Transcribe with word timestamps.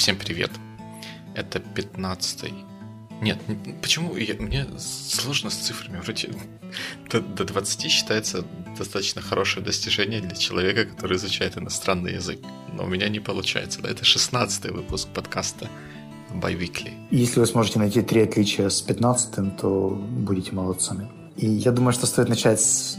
Всем 0.00 0.16
привет. 0.16 0.50
Это 1.34 1.60
15 1.60 2.54
Нет, 3.20 3.38
почему 3.82 4.16
я, 4.16 4.34
мне 4.38 4.64
сложно 4.78 5.50
с 5.50 5.56
цифрами. 5.56 6.00
Вроде 6.00 6.30
до, 7.10 7.20
до 7.20 7.44
20 7.44 7.90
считается 7.90 8.46
достаточно 8.78 9.20
хорошее 9.20 9.62
достижение 9.62 10.22
для 10.22 10.34
человека, 10.34 10.86
который 10.86 11.18
изучает 11.18 11.58
иностранный 11.58 12.14
язык. 12.14 12.38
Но 12.72 12.84
у 12.84 12.86
меня 12.86 13.10
не 13.10 13.20
получается. 13.20 13.82
Да? 13.82 13.90
Это 13.90 14.02
16 14.06 14.70
выпуск 14.70 15.06
подкаста 15.12 15.68
Biweekly. 16.32 16.92
Если 17.10 17.38
вы 17.38 17.44
сможете 17.44 17.78
найти 17.78 18.00
три 18.00 18.22
отличия 18.22 18.70
с 18.70 18.80
15 18.80 19.58
то 19.58 19.90
будете 19.90 20.52
молодцами. 20.52 21.10
И 21.36 21.46
я 21.46 21.72
думаю, 21.72 21.92
что 21.92 22.06
стоит 22.06 22.30
начать 22.30 22.62
с 22.62 22.96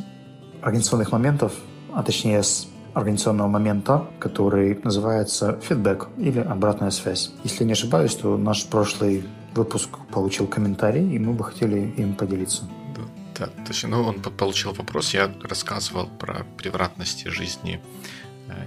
организационных 0.62 1.12
моментов, 1.12 1.54
а 1.96 2.04
точнее 2.04 2.44
с 2.44 2.68
организационного 2.94 3.48
момента, 3.48 4.08
который 4.20 4.80
называется 4.84 5.60
фидбэк 5.62 6.10
или 6.18 6.40
обратная 6.40 6.92
связь. 6.92 7.32
Если 7.44 7.64
не 7.64 7.74
ошибаюсь, 7.74 8.16
то 8.16 8.38
наш 8.38 8.66
прошлый 8.66 9.24
выпуск 9.54 9.90
получил 10.12 10.48
комментарий, 10.48 11.16
и 11.16 11.20
мы 11.20 11.34
бы 11.34 11.44
хотели 11.44 11.94
им 11.98 12.16
поделиться. 12.16 12.64
Да, 12.96 13.04
да 13.46 13.66
точно. 13.66 13.90
Ну, 13.90 14.04
он 14.04 14.20
получил 14.20 14.74
вопрос. 14.74 15.14
Я 15.14 15.32
рассказывал 15.44 16.08
про 16.08 16.46
превратности 16.58 17.28
жизни 17.28 17.82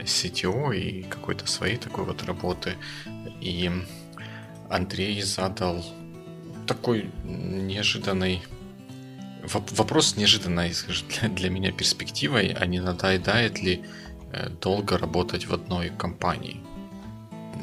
CTO 0.03 0.73
э, 0.73 0.79
и 0.79 1.03
какой-то 1.03 1.47
своей 1.47 1.77
такой 1.77 2.05
вот 2.05 2.23
работы. 2.25 2.75
И 3.41 3.71
Андрей 4.71 5.23
задал 5.23 5.85
такой 6.67 7.11
неожиданный 7.25 8.43
вопрос 9.77 10.17
неожиданной 10.17 10.73
для 11.23 11.51
меня 11.51 11.73
перспективой, 11.73 12.55
а 12.59 12.67
не 12.67 12.81
надоедает 12.81 13.61
ли 13.63 13.85
долго 14.61 14.99
работать 14.99 15.47
в 15.47 15.55
одной 15.55 15.91
компании. 15.91 16.61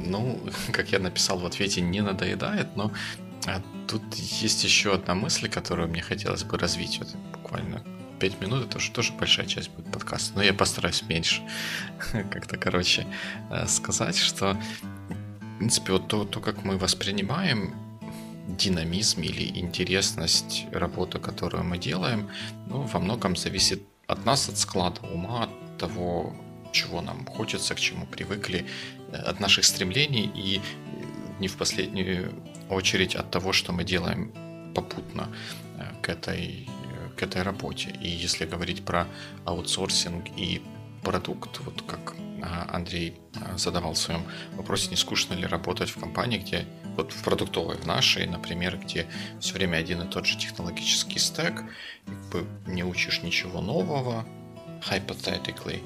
Ну, 0.06 0.40
как 0.72 0.92
я 0.92 1.00
написал 1.00 1.40
в 1.40 1.46
ответе, 1.46 1.82
не 1.82 2.02
надоедает, 2.02 2.76
но 2.76 2.92
а 3.48 3.62
тут 3.88 4.04
есть 4.16 4.64
еще 4.64 4.94
одна 4.94 5.16
мысль, 5.16 5.50
которую 5.50 5.90
мне 5.90 6.02
хотелось 6.02 6.44
бы 6.44 6.58
развить. 6.58 7.00
Вот 7.00 7.16
буквально 7.34 7.84
5 8.20 8.42
минут, 8.42 8.68
это 8.68 8.78
уже 8.78 8.92
тоже 8.92 9.14
большая 9.14 9.48
часть 9.48 9.72
будет 9.72 9.92
подкаста, 9.92 10.34
но 10.36 10.44
я 10.44 10.54
постараюсь 10.54 11.02
меньше 11.04 11.42
как-то, 12.12 12.58
короче, 12.58 13.08
э, 13.50 13.66
сказать, 13.68 14.18
что, 14.18 14.54
в 14.54 15.58
принципе, 15.58 15.94
вот 15.94 16.08
то, 16.08 16.24
то, 16.24 16.40
как 16.40 16.64
мы 16.64 16.78
воспринимаем 16.78 17.74
динамизм 18.48 19.22
или 19.22 19.60
интересность 19.60 20.68
работы, 20.72 21.20
которую 21.20 21.64
мы 21.64 21.78
делаем, 21.78 22.30
ну, 22.68 22.82
во 22.84 23.00
многом 23.00 23.36
зависит 23.36 23.82
от 24.08 24.26
нас, 24.26 24.50
от 24.50 24.58
склада 24.58 25.02
ума, 25.02 25.44
от 25.44 25.78
того, 25.78 26.36
чего 26.72 27.02
нам 27.02 27.26
хочется, 27.26 27.76
к 27.76 27.80
чему 27.80 28.06
привыкли, 28.06 28.66
э, 29.12 29.16
от 29.16 29.40
наших 29.40 29.66
стремлений 29.66 30.32
и 30.36 30.58
э, 30.58 30.62
не 31.40 31.48
в 31.48 31.58
последнюю 31.58 32.34
очередь 32.70 33.16
от 33.16 33.32
того, 33.32 33.54
что 33.54 33.74
мы 33.74 33.84
делаем 33.84 34.32
попутно 34.74 35.30
э, 35.78 35.84
к 36.02 36.10
этой, 36.10 36.70
к 37.18 37.24
этой 37.24 37.42
работе. 37.42 37.96
И 38.02 38.08
если 38.08 38.46
говорить 38.46 38.84
про 38.86 39.08
аутсорсинг 39.46 40.26
и 40.38 40.62
продукт, 41.04 41.60
вот 41.60 41.82
как 41.82 42.14
а, 42.44 42.68
Андрей 42.76 43.20
задавал 43.56 43.94
в 43.94 43.98
своем 43.98 44.24
вопросе, 44.54 44.90
не 44.90 44.96
скучно 44.96 45.34
ли 45.34 45.46
работать 45.46 45.90
в 45.90 46.00
компании, 46.00 46.38
где 46.38 46.66
вот 46.96 47.12
в 47.12 47.24
продуктовой, 47.24 47.78
в 47.78 47.86
нашей, 47.86 48.28
например, 48.28 48.78
где 48.78 49.08
все 49.40 49.54
время 49.54 49.78
один 49.78 50.02
и 50.02 50.08
тот 50.08 50.26
же 50.26 50.38
технологический 50.38 51.20
стек, 51.20 51.64
как 52.06 52.30
бы 52.30 52.48
не 52.68 52.84
учишь 52.84 53.24
ничего 53.24 53.62
нового, 53.62 54.26
hypothetically, 54.82 55.82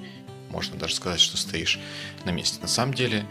можно 0.50 0.78
даже 0.78 0.96
сказать, 0.96 1.20
что 1.20 1.38
стоишь 1.38 1.80
на 2.26 2.32
месте. 2.32 2.60
На 2.62 2.68
самом 2.68 2.94
деле, 2.94 3.26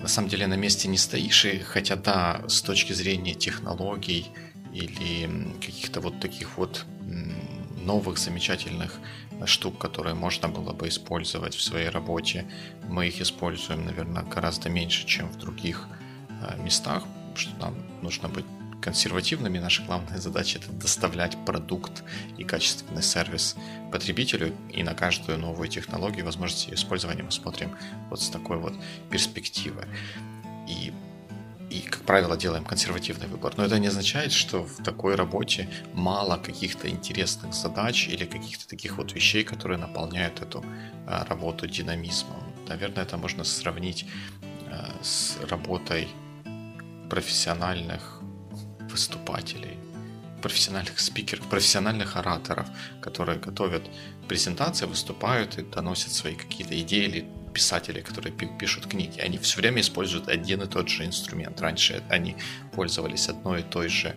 на 0.00 0.08
самом 0.08 0.28
деле 0.28 0.46
на 0.46 0.54
месте 0.54 0.88
не 0.88 0.98
стоишь, 0.98 1.44
и 1.44 1.58
хотя 1.58 1.96
да, 1.96 2.42
с 2.48 2.62
точки 2.62 2.92
зрения 2.92 3.34
технологий 3.34 4.26
или 4.72 5.28
каких-то 5.60 6.00
вот 6.00 6.20
таких 6.20 6.58
вот 6.58 6.84
новых 7.84 8.18
замечательных 8.18 9.00
штук, 9.46 9.78
которые 9.78 10.14
можно 10.14 10.48
было 10.48 10.72
бы 10.72 10.88
использовать 10.88 11.54
в 11.54 11.62
своей 11.62 11.88
работе, 11.88 12.44
мы 12.88 13.08
их 13.08 13.20
используем, 13.20 13.86
наверное, 13.86 14.22
гораздо 14.22 14.68
меньше, 14.68 15.06
чем 15.06 15.28
в 15.28 15.38
других 15.38 15.86
э, 16.28 16.62
местах, 16.62 17.04
что 17.34 17.56
нам 17.58 17.74
нужно 18.02 18.28
быть 18.28 18.44
консервативными. 18.80 19.58
Наша 19.58 19.82
главная 19.82 20.18
задача 20.18 20.58
это 20.58 20.72
доставлять 20.72 21.36
продукт 21.44 22.04
и 22.36 22.44
качественный 22.44 23.02
сервис 23.02 23.56
потребителю. 23.92 24.54
И 24.72 24.82
на 24.82 24.94
каждую 24.94 25.38
новую 25.38 25.68
технологию, 25.68 26.24
возможности 26.24 26.70
ее 26.70 26.74
использования 26.74 27.22
мы 27.22 27.30
смотрим 27.30 27.76
вот 28.10 28.20
с 28.20 28.28
такой 28.28 28.58
вот 28.58 28.74
перспективы. 29.10 29.86
И 30.68 30.92
и, 31.70 31.80
как 31.80 32.02
правило, 32.02 32.36
делаем 32.36 32.64
консервативный 32.64 33.26
выбор. 33.26 33.52
Но 33.56 33.64
это 33.64 33.78
не 33.78 33.88
означает, 33.88 34.32
что 34.32 34.64
в 34.64 34.82
такой 34.82 35.16
работе 35.16 35.68
мало 35.92 36.38
каких-то 36.38 36.88
интересных 36.88 37.52
задач 37.52 38.08
или 38.08 38.24
каких-то 38.24 38.66
таких 38.66 38.96
вот 38.96 39.12
вещей, 39.12 39.44
которые 39.44 39.78
наполняют 39.78 40.40
эту 40.40 40.64
а, 41.06 41.26
работу 41.26 41.66
динамизмом. 41.66 42.42
Наверное, 42.68 43.02
это 43.02 43.18
можно 43.18 43.44
сравнить 43.44 44.06
а, 44.70 44.94
с 45.02 45.36
работой 45.50 46.08
профессиональных 47.10 48.17
выступателей, 48.88 49.78
профессиональных 50.42 51.00
спикеров, 51.00 51.46
профессиональных 51.48 52.16
ораторов, 52.16 52.68
которые 53.00 53.38
готовят 53.38 53.82
презентации, 54.28 54.86
выступают 54.86 55.58
и 55.58 55.62
доносят 55.62 56.12
свои 56.12 56.34
какие-то 56.34 56.78
идеи 56.80 57.04
или 57.04 57.28
писатели, 57.52 58.00
которые 58.00 58.32
пишут 58.32 58.86
книги. 58.86 59.20
Они 59.20 59.38
все 59.38 59.56
время 59.56 59.80
используют 59.80 60.28
один 60.28 60.62
и 60.62 60.66
тот 60.66 60.88
же 60.88 61.04
инструмент. 61.04 61.60
Раньше 61.60 62.02
они 62.08 62.36
пользовались 62.72 63.28
одной 63.28 63.60
и 63.60 63.64
той 63.64 63.88
же 63.88 64.14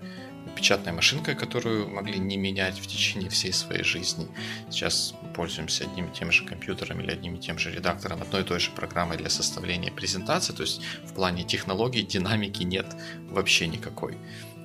печатной 0.55 0.91
машинкой, 0.91 1.35
которую 1.35 1.89
могли 1.89 2.19
не 2.19 2.37
менять 2.37 2.77
в 2.77 2.87
течение 2.87 3.29
всей 3.29 3.53
своей 3.53 3.83
жизни. 3.83 4.27
Сейчас 4.69 5.13
пользуемся 5.33 5.85
одним 5.85 6.07
и 6.07 6.13
тем 6.13 6.31
же 6.31 6.45
компьютером 6.45 6.99
или 6.99 7.11
одним 7.11 7.35
и 7.35 7.39
тем 7.39 7.57
же 7.57 7.71
редактором, 7.71 8.21
одной 8.21 8.41
и 8.41 8.45
той 8.45 8.59
же 8.59 8.71
программой 8.71 9.17
для 9.17 9.29
составления 9.29 9.91
презентации. 9.91 10.53
То 10.53 10.63
есть 10.63 10.81
в 11.05 11.13
плане 11.13 11.43
технологий 11.43 12.03
динамики 12.03 12.63
нет 12.63 12.95
вообще 13.29 13.67
никакой 13.67 14.17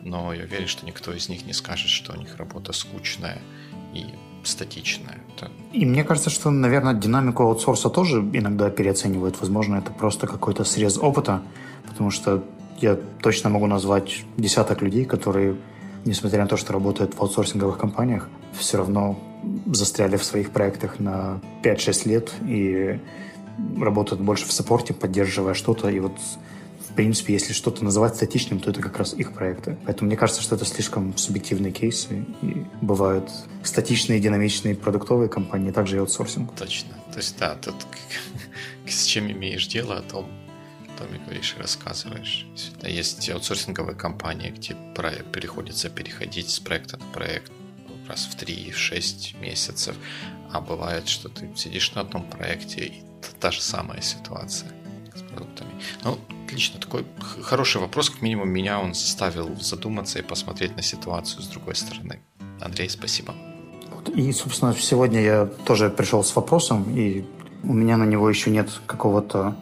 но 0.06 0.32
я 0.32 0.44
уверен, 0.44 0.68
что 0.68 0.86
никто 0.86 1.12
из 1.12 1.28
них 1.28 1.44
не 1.46 1.52
скажет, 1.52 1.88
что 1.88 2.12
у 2.12 2.16
них 2.16 2.36
работа 2.36 2.72
скучная 2.72 3.38
и 3.92 4.04
статичная. 4.44 5.18
Это... 5.36 5.50
И 5.72 5.84
мне 5.84 6.04
кажется, 6.04 6.30
что, 6.30 6.50
наверное, 6.50 6.94
динамику 6.94 7.42
аутсорса 7.42 7.90
тоже 7.90 8.20
иногда 8.32 8.70
переоценивают. 8.70 9.40
Возможно, 9.40 9.76
это 9.76 9.90
просто 9.90 10.28
какой-то 10.28 10.64
срез 10.64 10.96
опыта, 10.96 11.42
потому 11.88 12.10
что 12.10 12.44
я 12.80 12.96
точно 13.20 13.50
могу 13.50 13.66
назвать 13.66 14.24
десяток 14.36 14.80
людей, 14.80 15.04
которые, 15.04 15.56
несмотря 16.04 16.42
на 16.42 16.46
то, 16.46 16.56
что 16.56 16.72
работают 16.72 17.14
в 17.14 17.20
аутсорсинговых 17.20 17.76
компаниях, 17.76 18.28
все 18.56 18.78
равно 18.78 19.18
застряли 19.66 20.16
в 20.16 20.24
своих 20.24 20.50
проектах 20.50 21.00
на 21.00 21.40
5-6 21.64 22.08
лет 22.08 22.32
и 22.46 23.00
работают 23.80 24.22
больше 24.22 24.46
в 24.46 24.52
саппорте, 24.52 24.94
поддерживая 24.94 25.54
что-то. 25.54 25.88
И 25.88 25.98
вот 25.98 26.12
принципе, 26.96 27.34
если 27.34 27.52
что-то 27.52 27.84
называть 27.84 28.16
статичным, 28.16 28.58
то 28.58 28.70
это 28.70 28.80
как 28.80 28.96
раз 28.98 29.14
их 29.14 29.32
проекты. 29.32 29.76
Поэтому 29.84 30.08
мне 30.08 30.16
кажется, 30.16 30.42
что 30.42 30.56
это 30.56 30.64
слишком 30.64 31.16
субъективные 31.16 31.72
кейсы. 31.72 32.24
И 32.42 32.64
бывают 32.80 33.30
статичные, 33.62 34.18
динамичные 34.18 34.74
продуктовые 34.74 35.28
компании, 35.28 35.70
также 35.70 35.96
и 35.96 35.98
аутсорсинг. 36.00 36.54
Точно. 36.56 36.94
То 37.12 37.18
есть, 37.18 37.38
да, 37.38 37.54
тут 37.54 37.76
с 38.88 39.04
чем 39.04 39.30
имеешь 39.30 39.66
дело, 39.68 39.98
о 39.98 40.02
том, 40.02 40.26
о 40.88 40.98
том 40.98 41.14
и 41.14 41.18
говоришь 41.18 41.54
и 41.56 41.60
рассказываешь. 41.60 42.46
Есть 42.82 43.28
аутсорсинговые 43.30 43.94
компании, 43.94 44.50
где 44.50 44.74
приходится 45.32 45.90
переходить 45.90 46.50
с 46.50 46.58
проекта 46.58 46.96
на 46.96 47.04
проект 47.12 47.52
раз 48.08 48.26
в 48.26 48.36
3-6 48.36 49.40
месяцев, 49.40 49.96
а 50.52 50.60
бывает, 50.60 51.08
что 51.08 51.28
ты 51.28 51.50
сидишь 51.56 51.92
на 51.94 52.02
одном 52.02 52.28
проекте, 52.28 52.84
и 52.84 53.02
та 53.40 53.50
же 53.50 53.60
самая 53.60 54.00
ситуация 54.00 54.70
с 55.14 55.22
продуктами. 55.22 55.70
Ну, 56.04 56.18
Отлично, 56.56 56.80
такой 56.80 57.04
хороший 57.42 57.82
вопрос, 57.82 58.08
как 58.08 58.22
минимум 58.22 58.48
меня 58.48 58.80
он 58.80 58.94
заставил 58.94 59.60
задуматься 59.60 60.20
и 60.20 60.22
посмотреть 60.22 60.74
на 60.74 60.80
ситуацию 60.80 61.42
с 61.42 61.48
другой 61.48 61.76
стороны. 61.76 62.20
Андрей, 62.62 62.88
спасибо. 62.88 63.34
И, 64.14 64.32
собственно, 64.32 64.74
сегодня 64.74 65.20
я 65.20 65.44
тоже 65.66 65.90
пришел 65.90 66.24
с 66.24 66.34
вопросом, 66.34 66.86
и 66.96 67.26
у 67.62 67.74
меня 67.74 67.98
на 67.98 68.04
него 68.04 68.26
еще 68.30 68.50
нет 68.50 68.70
какого-то 68.86 69.54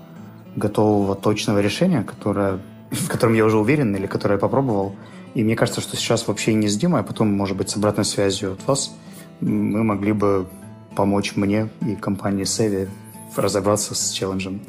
готового 0.55 1.17
точного 1.17 1.59
решения, 1.59 2.05
которое, 2.05 2.61
в 2.93 3.09
котором 3.09 3.35
я 3.35 3.45
уже 3.45 3.59
уверен 3.59 3.97
или 3.97 4.07
которое 4.07 4.35
я 4.35 4.39
попробовал. 4.41 4.95
И 5.35 5.43
мне 5.43 5.57
кажется, 5.57 5.81
что 5.81 5.97
сейчас 5.97 6.29
вообще 6.29 6.55
не 6.55 6.69
с 6.69 6.77
Димой, 6.77 7.01
а 7.01 7.03
потом, 7.03 7.27
может 7.33 7.57
быть, 7.57 7.71
с 7.71 7.77
обратной 7.77 8.05
связью 8.05 8.53
от 8.53 8.65
вас 8.69 8.95
мы 9.41 9.83
могли 9.83 10.13
бы 10.13 10.47
помочь 10.95 11.35
мне 11.35 11.71
и 11.85 11.97
компании 11.97 12.45
Севи 12.45 12.87
разобраться 13.35 13.97
с 13.97 14.13
челленджем. 14.13 14.61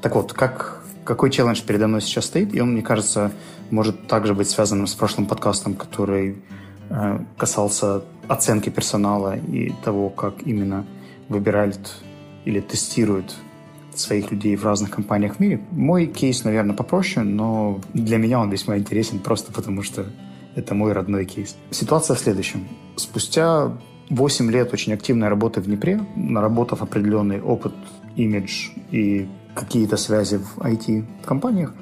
Так 0.00 0.14
вот, 0.14 0.32
как 0.32 0.83
какой 1.04 1.30
челлендж 1.30 1.62
передо 1.62 1.86
мной 1.86 2.00
сейчас 2.00 2.26
стоит, 2.26 2.54
и 2.54 2.60
он, 2.60 2.72
мне 2.72 2.82
кажется, 2.82 3.30
может 3.70 4.06
также 4.06 4.34
быть 4.34 4.48
связанным 4.48 4.86
с 4.86 4.94
прошлым 4.94 5.26
подкастом, 5.26 5.74
который 5.74 6.42
э, 6.90 7.18
касался 7.36 8.02
оценки 8.28 8.70
персонала 8.70 9.36
и 9.36 9.72
того, 9.84 10.10
как 10.10 10.42
именно 10.44 10.86
выбирают 11.28 12.02
или 12.44 12.60
тестируют 12.60 13.34
своих 13.94 14.32
людей 14.32 14.56
в 14.56 14.64
разных 14.64 14.90
компаниях 14.90 15.36
в 15.36 15.40
мире. 15.40 15.60
Мой 15.70 16.06
кейс, 16.06 16.44
наверное, 16.44 16.74
попроще, 16.74 17.24
но 17.24 17.80
для 17.92 18.18
меня 18.18 18.40
он 18.40 18.50
весьма 18.50 18.76
интересен 18.76 19.18
просто 19.20 19.52
потому, 19.52 19.82
что 19.82 20.06
это 20.56 20.74
мой 20.74 20.92
родной 20.92 21.24
кейс. 21.24 21.56
Ситуация 21.70 22.16
в 22.16 22.18
следующем. 22.18 22.66
Спустя 22.96 23.72
8 24.10 24.50
лет 24.50 24.72
очень 24.72 24.92
активной 24.92 25.28
работы 25.28 25.60
в 25.60 25.66
Днепре, 25.66 26.00
наработав 26.16 26.82
определенный 26.82 27.40
опыт, 27.40 27.72
имидж 28.16 28.70
и 28.90 29.28
какие-то 29.54 29.96
связи 29.96 30.38
в 30.38 30.58
IT-компаниях, 30.58 31.74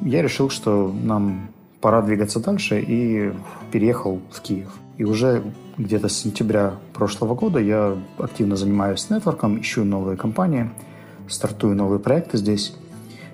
я 0.00 0.22
решил, 0.22 0.50
что 0.50 0.92
нам 1.02 1.50
пора 1.80 2.02
двигаться 2.02 2.40
дальше 2.40 2.80
и 2.80 3.32
переехал 3.72 4.20
в 4.30 4.40
Киев. 4.40 4.72
И 4.98 5.04
уже 5.04 5.42
где-то 5.78 6.08
с 6.08 6.16
сентября 6.16 6.74
прошлого 6.92 7.34
года 7.34 7.58
я 7.58 7.96
активно 8.18 8.56
занимаюсь 8.56 9.08
нетворком, 9.08 9.60
ищу 9.60 9.84
новые 9.84 10.16
компании, 10.16 10.70
стартую 11.28 11.74
новые 11.74 12.00
проекты 12.00 12.36
здесь. 12.36 12.74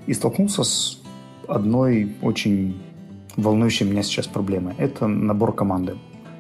И 0.07 0.15
столкнулся 0.15 0.63
с 0.63 1.01
одной 1.49 2.15
очень 2.23 2.81
волнующей 3.37 3.87
меня 3.87 4.03
сейчас 4.03 4.27
проблемой. 4.27 4.75
Это 4.79 5.07
набор 5.07 5.55
команды. 5.55 5.97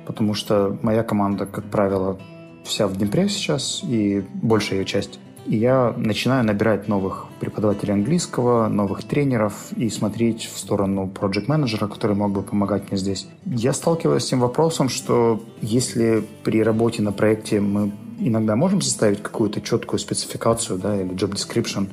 Потому 0.06 0.34
что 0.34 0.78
моя 0.82 1.02
команда, 1.02 1.46
как 1.46 1.64
правило, 1.64 2.18
вся 2.64 2.86
в 2.86 2.96
Днепре 2.96 3.28
сейчас, 3.28 3.82
и 3.82 4.24
большая 4.34 4.80
ее 4.80 4.84
часть 4.84 5.18
и 5.46 5.56
я 5.56 5.94
начинаю 5.96 6.44
набирать 6.44 6.88
новых 6.88 7.26
преподавателей 7.40 7.94
английского, 7.94 8.68
новых 8.68 9.04
тренеров 9.04 9.72
и 9.76 9.88
смотреть 9.90 10.44
в 10.44 10.58
сторону 10.58 11.06
проект 11.08 11.48
менеджера 11.48 11.86
который 11.86 12.16
мог 12.16 12.32
бы 12.32 12.42
помогать 12.42 12.90
мне 12.90 12.98
здесь. 12.98 13.28
Я 13.44 13.72
сталкиваюсь 13.72 14.24
с 14.24 14.28
тем 14.28 14.40
вопросом, 14.40 14.88
что 14.88 15.42
если 15.60 16.24
при 16.42 16.62
работе 16.62 17.02
на 17.02 17.12
проекте 17.12 17.60
мы 17.60 17.92
иногда 18.18 18.56
можем 18.56 18.80
составить 18.80 19.22
какую-то 19.22 19.60
четкую 19.60 20.00
спецификацию 20.00 20.78
да, 20.78 21.00
или 21.00 21.10
job 21.10 21.32
description 21.32 21.88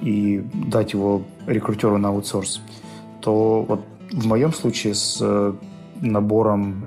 и 0.00 0.44
дать 0.54 0.92
его 0.92 1.22
рекрутеру 1.46 1.98
на 1.98 2.08
аутсорс, 2.08 2.60
то 3.20 3.62
вот 3.62 3.80
в 4.12 4.26
моем 4.26 4.52
случае 4.52 4.94
с 4.94 5.18
э, 5.20 5.54
набором 6.00 6.86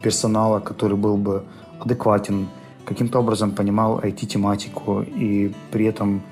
персонала, 0.00 0.60
который 0.60 0.96
был 0.96 1.16
бы 1.16 1.44
адекватен 1.80 2.48
каким-то 2.86 3.18
образом 3.18 3.50
понимал 3.52 3.98
IT-тематику 3.98 5.02
и 5.02 5.52
при 5.70 5.86
этом 5.86 6.22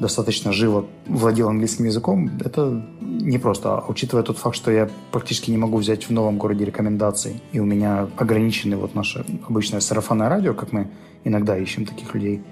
достаточно 0.00 0.52
живо 0.52 0.86
владел 1.06 1.48
английским 1.48 1.84
языком, 1.84 2.30
это 2.44 2.82
не 3.00 3.38
просто. 3.38 3.78
А 3.78 3.84
учитывая 3.86 4.24
тот 4.24 4.38
факт, 4.38 4.56
что 4.56 4.70
я 4.70 4.88
практически 5.12 5.50
не 5.50 5.58
могу 5.58 5.76
взять 5.76 6.08
в 6.08 6.10
новом 6.10 6.38
городе 6.38 6.64
рекомендаций, 6.64 7.42
и 7.52 7.60
у 7.60 7.64
меня 7.64 8.08
ограничены 8.16 8.76
вот 8.76 8.94
наше 8.94 9.24
обычное 9.48 9.80
сарафанное 9.80 10.28
радио, 10.28 10.54
как 10.54 10.72
мы 10.72 10.88
иногда 11.24 11.56
ищем 11.56 11.84
таких 11.84 12.14
людей, 12.14 12.42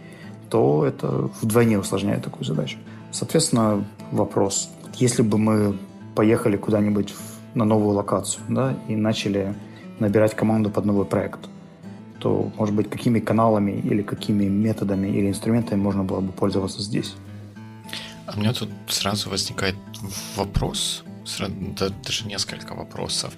то 0.50 0.84
это 0.84 1.30
вдвойне 1.40 1.78
усложняет 1.78 2.22
такую 2.22 2.44
задачу. 2.44 2.78
Соответственно, 3.10 3.84
вопрос. 4.12 4.70
Если 4.96 5.22
бы 5.22 5.38
мы 5.38 5.78
поехали 6.14 6.56
куда-нибудь 6.56 7.14
на 7.54 7.64
новую 7.64 7.94
локацию, 7.94 8.42
да, 8.48 8.76
и 8.88 8.96
начали 8.96 9.54
набирать 9.98 10.34
команду 10.34 10.70
под 10.70 10.84
новый 10.84 11.06
проект– 11.06 11.40
то, 12.18 12.52
может 12.56 12.74
быть, 12.74 12.90
какими 12.90 13.20
каналами 13.20 13.72
или 13.72 14.02
какими 14.02 14.44
методами 14.44 15.08
или 15.08 15.28
инструментами 15.28 15.80
можно 15.80 16.04
было 16.04 16.20
бы 16.20 16.32
пользоваться 16.32 16.82
здесь? 16.82 17.14
А 18.26 18.36
у 18.36 18.40
меня 18.40 18.52
тут 18.52 18.70
сразу 18.88 19.30
возникает 19.30 19.76
вопрос, 20.36 21.04
даже 22.04 22.26
несколько 22.26 22.74
вопросов, 22.74 23.34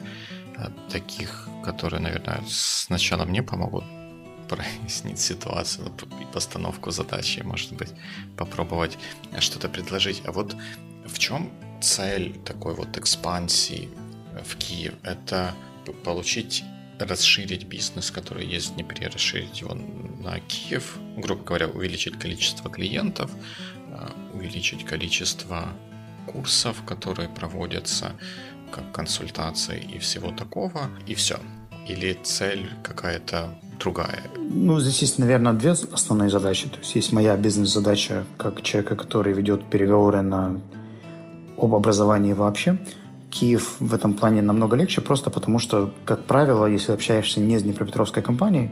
э, 0.56 0.69
таких, 0.91 1.49
которые, 1.65 2.00
наверное, 2.00 2.43
сначала 2.49 3.25
мне 3.25 3.43
помогут 3.43 3.85
прояснить 4.49 5.21
ситуацию, 5.21 5.93
ну, 6.00 6.27
постановку 6.32 6.91
задачи, 6.91 7.41
может 7.44 7.73
быть, 7.73 7.93
попробовать 8.37 8.99
что-то 9.38 9.69
предложить. 9.69 10.23
А 10.27 10.32
вот 10.32 10.56
в 11.06 11.19
чем 11.19 11.50
цель 11.81 12.38
такой 12.44 12.75
вот 12.75 12.99
экспансии 12.99 13.88
в 14.44 14.56
Киев? 14.56 14.94
Это 15.03 15.55
получить 16.05 16.65
расширить 17.06 17.64
бизнес, 17.64 18.11
который 18.11 18.47
есть 18.47 18.70
в 18.70 18.75
Днепре, 18.75 19.08
расширить 19.08 19.61
его 19.61 19.75
на 19.75 20.41
Киев, 20.41 20.99
грубо 21.17 21.43
говоря, 21.44 21.69
увеличить 21.69 22.19
количество 22.19 22.70
клиентов, 22.70 23.31
а, 23.93 24.11
увеличить 24.35 24.85
количество 24.85 25.69
курсов, 26.26 26.82
которые 26.87 27.29
проводятся, 27.29 28.12
как 28.70 28.93
консультации 28.93 29.82
и 29.94 29.99
всего 29.99 30.31
такого, 30.31 30.91
и 31.06 31.14
все. 31.14 31.38
Или 31.88 32.17
цель 32.23 32.70
какая-то 32.85 33.58
другая? 33.81 34.23
Ну, 34.37 34.79
здесь 34.79 35.00
есть, 35.00 35.19
наверное, 35.19 35.55
две 35.55 35.70
основные 35.70 36.31
задачи. 36.31 36.69
То 36.69 36.79
есть 36.79 36.94
есть 36.94 37.12
моя 37.12 37.37
бизнес-задача 37.37 38.25
как 38.37 38.62
человека, 38.62 38.94
который 38.94 39.32
ведет 39.32 39.69
переговоры 39.70 40.23
на 40.23 40.61
об 41.56 41.75
образовании 41.75 42.32
вообще– 42.32 42.79
Киев 43.31 43.77
в 43.79 43.94
этом 43.94 44.15
плане 44.15 44.43
намного 44.43 44.77
легче, 44.77 45.00
просто 45.00 45.31
потому 45.31 45.59
что, 45.59 45.94
как 46.05 46.25
правило, 46.25 46.67
если 46.67 46.93
общаешься 46.93 47.41
не 47.41 47.59
с 47.59 47.62
Днепропетровской 47.62 48.23
компанией, 48.23 48.71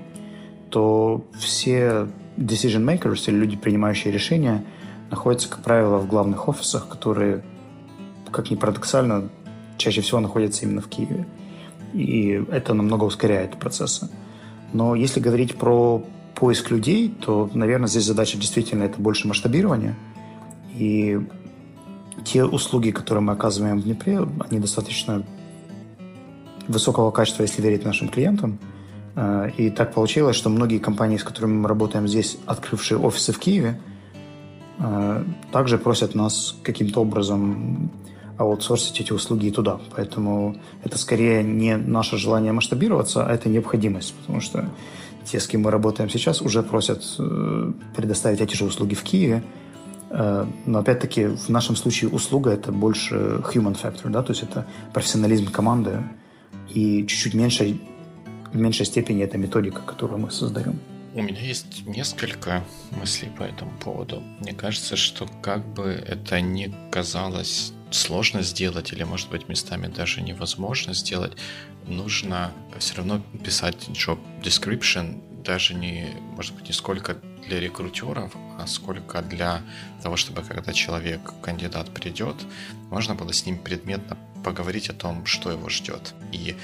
то 0.71 1.25
все 1.39 2.09
decision 2.37 2.85
makers 2.85 3.29
или 3.29 3.37
люди, 3.37 3.57
принимающие 3.57 4.13
решения, 4.13 4.65
находятся, 5.11 5.49
как 5.49 5.63
правило, 5.63 5.99
в 5.99 6.07
главных 6.07 6.49
офисах, 6.49 6.89
которые, 6.89 7.43
как 8.31 8.51
ни 8.51 8.57
парадоксально, 8.57 9.31
чаще 9.77 10.01
всего 10.01 10.21
находятся 10.21 10.67
именно 10.67 10.81
в 10.81 10.89
Киеве. 10.89 11.27
И 11.95 12.45
это 12.51 12.75
намного 12.75 13.05
ускоряет 13.05 13.59
процессы. 13.59 14.11
Но 14.73 14.95
если 14.95 15.21
говорить 15.21 15.57
про 15.57 16.05
поиск 16.35 16.71
людей, 16.71 17.09
то, 17.09 17.51
наверное, 17.55 17.89
здесь 17.89 18.05
задача 18.05 18.37
действительно 18.37 18.85
это 18.85 19.01
больше 19.01 19.27
масштабирование. 19.27 19.97
И 20.77 21.19
те 22.25 22.45
услуги, 22.45 22.91
которые 22.91 23.23
мы 23.23 23.33
оказываем 23.33 23.81
в 23.81 23.85
Днепре, 23.85 24.21
они 24.49 24.61
достаточно 24.61 25.25
высокого 26.67 27.11
качества, 27.11 27.43
если 27.43 27.63
верить 27.63 27.85
нашим 27.85 28.09
клиентам. 28.09 28.59
Э, 29.17 29.51
и 29.57 29.71
так 29.71 29.95
получилось, 29.95 30.37
что 30.37 30.51
многие 30.51 30.79
компании, 30.79 31.17
с 31.17 31.25
которыми 31.25 31.55
мы 31.55 31.69
работаем 31.69 32.07
здесь, 32.07 32.39
открывшие 32.47 32.99
офисы 32.99 33.33
в 33.33 33.39
Киеве, 33.39 33.81
э, 34.79 35.25
также 35.51 35.79
просят 35.79 36.15
нас 36.15 36.57
каким-то 36.63 37.01
образом 37.01 37.91
аутсорсить 38.37 39.01
эти 39.01 39.13
услуги 39.13 39.47
и 39.47 39.51
туда. 39.51 39.81
Поэтому 39.97 40.57
это 40.85 40.97
скорее 40.99 41.43
не 41.43 41.77
наше 41.77 42.17
желание 42.17 42.53
масштабироваться, 42.53 43.27
а 43.27 43.33
это 43.33 43.49
необходимость, 43.49 44.15
потому 44.15 44.41
что 44.41 44.69
те, 45.25 45.41
с 45.41 45.47
кем 45.47 45.63
мы 45.63 45.71
работаем 45.71 46.09
сейчас, 46.09 46.41
уже 46.41 46.63
просят 46.63 47.03
э, 47.19 47.73
предоставить 47.97 48.41
эти 48.41 48.55
же 48.55 48.65
услуги 48.65 48.95
в 48.95 49.03
Киеве, 49.03 49.43
но 50.11 50.79
опять-таки 50.79 51.27
в 51.27 51.49
нашем 51.49 51.77
случае 51.77 52.11
услуга 52.11 52.51
это 52.51 52.73
больше 52.73 53.15
human 53.53 53.81
factor, 53.81 54.09
да, 54.09 54.23
то 54.23 54.33
есть 54.33 54.43
это 54.43 54.67
профессионализм 54.93 55.51
команды 55.51 56.03
и 56.71 57.07
чуть-чуть 57.07 57.35
меньше, 57.35 57.79
в 58.53 58.57
меньшей 58.57 58.87
степени 58.87 59.23
это 59.23 59.39
методика, 59.39 59.83
которую 59.83 60.19
мы 60.19 60.31
создаем. 60.31 60.79
У 61.15 61.23
меня 61.23 61.41
есть 61.41 61.87
несколько 61.87 62.63
мыслей 62.91 63.31
по 63.37 63.43
этому 63.43 63.73
поводу. 63.83 64.23
Мне 64.41 64.53
кажется, 64.53 64.95
что 64.97 65.27
как 65.43 65.67
бы 65.67 65.85
это 65.85 66.41
ни 66.41 66.73
казалось 66.91 67.73
сложно 67.91 68.43
сделать 68.43 68.93
или, 68.93 69.03
может 69.05 69.31
быть, 69.31 69.49
местами 69.49 69.89
даже 69.89 70.21
невозможно 70.21 70.95
сделать, 70.95 71.33
нужно 71.87 72.53
все 72.79 72.97
равно 72.97 73.21
писать 73.43 73.89
job 73.89 74.19
description 74.43 75.23
даже 75.43 75.75
не, 75.75 76.09
может 76.37 76.55
быть, 76.55 76.67
не 76.67 76.73
сколько 76.73 77.17
для 77.49 77.61
рекрутеров, 77.61 78.33
а 78.59 78.67
сколько 78.67 79.23
для 79.23 79.63
того, 80.03 80.17
чтобы 80.17 80.43
когда 80.43 80.73
человек, 80.73 81.21
кандидат 81.43 81.91
придет, 81.91 82.37
можно 82.91 83.15
было 83.15 83.33
с 83.33 83.47
ним 83.47 83.59
предметно 83.59 84.17
поговорить 84.45 84.91
о 84.91 84.95
том, 84.95 85.27
что 85.27 85.51
его 85.51 85.69
ждет. 85.69 86.15
И 86.33 86.57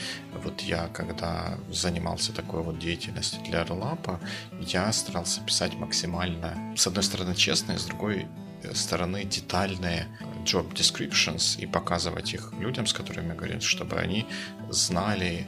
вот 0.43 0.61
я, 0.61 0.89
когда 0.89 1.59
занимался 1.71 2.33
такой 2.33 2.63
вот 2.63 2.79
деятельностью 2.79 3.43
для 3.43 3.65
Релапа, 3.65 4.21
я 4.61 4.93
старался 4.93 5.41
писать 5.41 5.75
максимально, 5.75 6.75
с 6.77 6.87
одной 6.87 7.03
стороны, 7.03 7.35
честно, 7.35 7.73
и 7.73 7.79
с 7.79 7.85
другой 7.85 8.27
стороны, 8.73 9.25
детальные 9.25 10.07
job 10.45 10.73
descriptions 10.73 11.61
и 11.61 11.67
показывать 11.67 12.33
их 12.35 12.53
людям, 12.59 12.87
с 12.87 12.93
которыми 12.93 13.29
я 13.29 13.35
говорю, 13.35 13.61
чтобы 13.61 13.97
они 13.97 14.27
знали, 14.71 15.47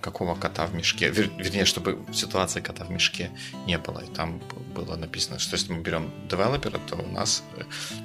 какого 0.00 0.34
кота 0.34 0.66
в 0.66 0.74
мешке, 0.74 1.10
вер, 1.10 1.30
вернее, 1.38 1.64
чтобы 1.64 1.98
ситуации 2.12 2.60
кота 2.60 2.84
в 2.84 2.90
мешке 2.90 3.30
не 3.66 3.78
было. 3.78 4.00
И 4.00 4.14
там 4.14 4.40
было 4.74 4.96
написано, 4.96 5.38
что 5.38 5.56
если 5.56 5.72
мы 5.72 5.82
берем 5.82 6.10
девелопера, 6.28 6.78
то 6.86 6.96
у 6.96 7.12
нас 7.12 7.42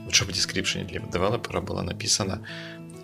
в 0.06 0.10
job 0.10 0.30
description 0.30 0.86
для 0.86 1.00
девелопера 1.00 1.62
было 1.62 1.82
написано 1.82 2.42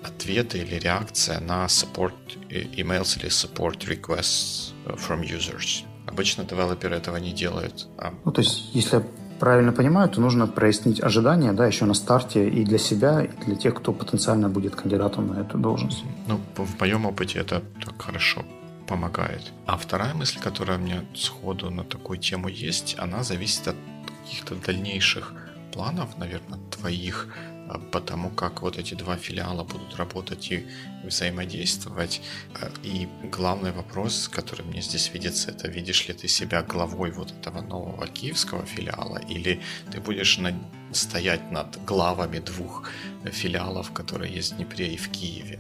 ответы 0.04 0.60
или 0.60 0.76
реакция 0.76 1.40
на 1.40 1.66
support 1.66 2.14
emails 2.50 3.20
или 3.20 3.30
support 3.30 3.80
requests 3.88 4.74
from 4.86 5.22
users. 5.24 5.84
Обычно 6.08 6.44
девелоперы 6.44 6.96
этого 6.96 7.18
не 7.18 7.34
делают. 7.34 7.88
А... 7.98 8.14
Ну, 8.24 8.32
то 8.32 8.42
есть, 8.42 8.70
если 8.74 8.98
я 8.98 9.04
правильно 9.40 9.72
понимаю, 9.72 10.10
то 10.10 10.22
нужно 10.22 10.48
прояснить 10.48 11.02
ожидания, 11.04 11.52
да, 11.54 11.66
еще 11.66 11.86
на 11.86 11.94
старте 11.94 12.48
и 12.48 12.64
для 12.64 12.78
себя, 12.78 13.22
и 13.22 13.46
для 13.46 13.56
тех, 13.56 13.74
кто 13.74 13.92
потенциально 13.92 14.48
будет 14.48 14.76
кандидатом 14.76 15.28
на 15.28 15.42
эту 15.42 15.58
должность. 15.58 16.04
Ну, 16.28 16.40
в 16.56 16.80
моем 16.80 17.06
опыте 17.06 17.40
это 17.40 17.64
так 17.84 18.02
хорошо 18.02 18.46
помогает. 18.88 19.52
А 19.66 19.78
вторая 19.78 20.14
мысль, 20.14 20.40
которая 20.40 20.78
у 20.78 20.82
меня 20.82 21.04
сходу 21.16 21.70
на 21.70 21.84
такую 21.84 22.20
тему 22.20 22.48
есть, 22.48 22.96
она 22.98 23.24
зависит 23.24 23.68
от 23.68 23.76
каких-то 24.24 24.56
дальнейших 24.56 25.34
планов, 25.72 26.18
наверное, 26.18 26.60
твоих 26.72 27.28
а, 27.68 27.80
по 27.80 28.00
тому, 28.00 28.30
как 28.30 28.62
вот 28.62 28.78
эти 28.78 28.94
два 28.96 29.18
филиала 29.18 29.64
будут 29.64 29.96
работать 29.96 30.52
и 30.52 30.68
взаимодействовать. 31.04 32.22
А, 32.54 32.70
и 32.84 33.08
главный 33.32 33.72
вопрос, 33.72 34.28
который 34.28 34.66
мне 34.66 34.82
здесь 34.82 35.12
видится, 35.14 35.52
это 35.52 35.68
видишь 35.68 36.08
ли 36.08 36.14
ты 36.14 36.28
себя 36.28 36.62
главой 36.62 37.12
вот 37.12 37.32
этого 37.32 37.62
нового 37.62 38.08
киевского 38.08 38.66
филиала, 38.66 39.18
или 39.18 39.62
ты 39.92 40.00
будешь 40.00 40.38
на... 40.38 40.54
стоять 40.92 41.52
над 41.52 41.84
главами 41.86 42.40
двух 42.40 42.90
филиалов, 43.26 43.92
которые 43.92 44.34
есть 44.34 44.54
в 44.54 44.56
Днепре 44.58 44.94
и 44.94 44.98
в 44.98 45.10
Киеве. 45.10 45.60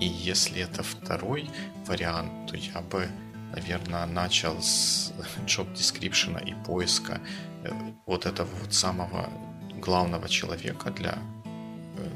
И 0.00 0.06
если 0.06 0.62
это 0.62 0.82
второй 0.82 1.50
вариант, 1.86 2.50
то 2.50 2.56
я 2.56 2.80
бы 2.80 3.08
наверное, 3.54 4.06
начал 4.06 4.60
с 4.62 5.12
job 5.46 5.72
description 5.74 6.42
и 6.42 6.54
поиска 6.64 7.20
э, 7.64 7.70
вот 8.06 8.26
этого 8.26 8.48
вот 8.62 8.72
самого 8.72 9.28
главного 9.76 10.28
человека 10.28 10.90
для 10.90 11.18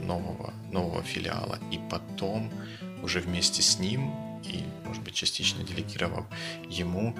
нового, 0.06 0.52
нового 0.70 1.02
филиала. 1.02 1.58
И 1.70 1.80
потом 1.90 2.50
уже 3.02 3.20
вместе 3.20 3.62
с 3.62 3.78
ним 3.78 4.12
и, 4.44 4.64
может 4.84 5.02
быть, 5.02 5.14
частично 5.14 5.64
делегировав 5.64 6.24
ему, 6.68 7.14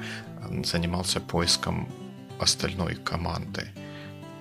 занимался 0.65 1.21
поиском 1.21 1.89
остальной 2.41 2.95
команды. 2.95 3.69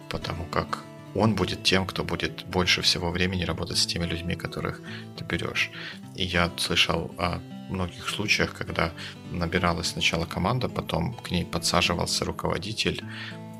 Потому 0.10 0.46
как 0.46 0.84
он 1.16 1.36
будет 1.36 1.64
тем, 1.64 1.86
кто 1.86 2.04
будет 2.04 2.46
больше 2.46 2.82
всего 2.82 3.10
времени 3.10 3.44
работать 3.46 3.78
с 3.78 3.86
теми 3.86 4.06
людьми, 4.06 4.36
которых 4.36 4.82
ты 5.18 5.24
берешь. 5.24 5.72
И 6.16 6.26
я 6.26 6.52
слышал 6.58 7.12
о 7.18 7.40
многих 7.70 8.10
случаях, 8.10 8.54
когда 8.54 8.92
набиралась 9.32 9.88
сначала 9.88 10.26
команда, 10.26 10.70
потом 10.70 11.14
к 11.14 11.32
ней 11.32 11.46
подсаживался 11.46 12.26
руководитель, 12.26 13.04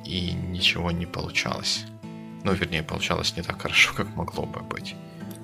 и 0.06 0.34
ничего 0.34 0.92
не 0.92 1.06
получалось. 1.06 1.86
Ну, 2.46 2.54
вернее, 2.54 2.84
получалось 2.84 3.36
не 3.36 3.44
так 3.44 3.62
хорошо, 3.62 3.92
как 3.96 4.16
могло 4.16 4.46
бы 4.46 4.62
быть. 4.62 4.96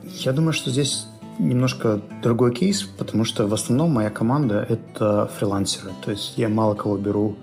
Я 0.03 0.31
думаю, 0.31 0.53
что 0.53 0.69
здесь 0.69 1.07
немножко 1.39 2.01
другой 2.23 2.53
кейс, 2.53 2.83
потому 2.83 3.25
что 3.25 3.47
в 3.47 3.53
основном 3.53 3.91
моя 3.91 4.09
команда– 4.09 4.65
это 4.69 5.29
фрилансеры. 5.37 5.91
То 6.05 6.11
есть 6.11 6.37
я 6.37 6.47
мало 6.47 6.75
кого 6.75 6.97
беру 6.97 7.35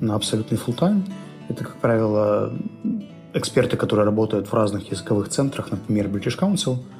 на 0.00 0.14
абсолютный 0.14 0.56
full 0.56 0.74
тайм 0.74 1.04
Это, 1.48 1.64
как 1.64 1.76
правило, 1.76 2.52
эксперты, 3.34 3.76
которые 3.76 4.06
работают 4.06 4.46
в 4.46 4.54
разных 4.54 4.90
языковых 4.90 5.28
центрах, 5.28 5.70
например, 5.70 6.06
British 6.06 6.38
Council– 6.38 6.78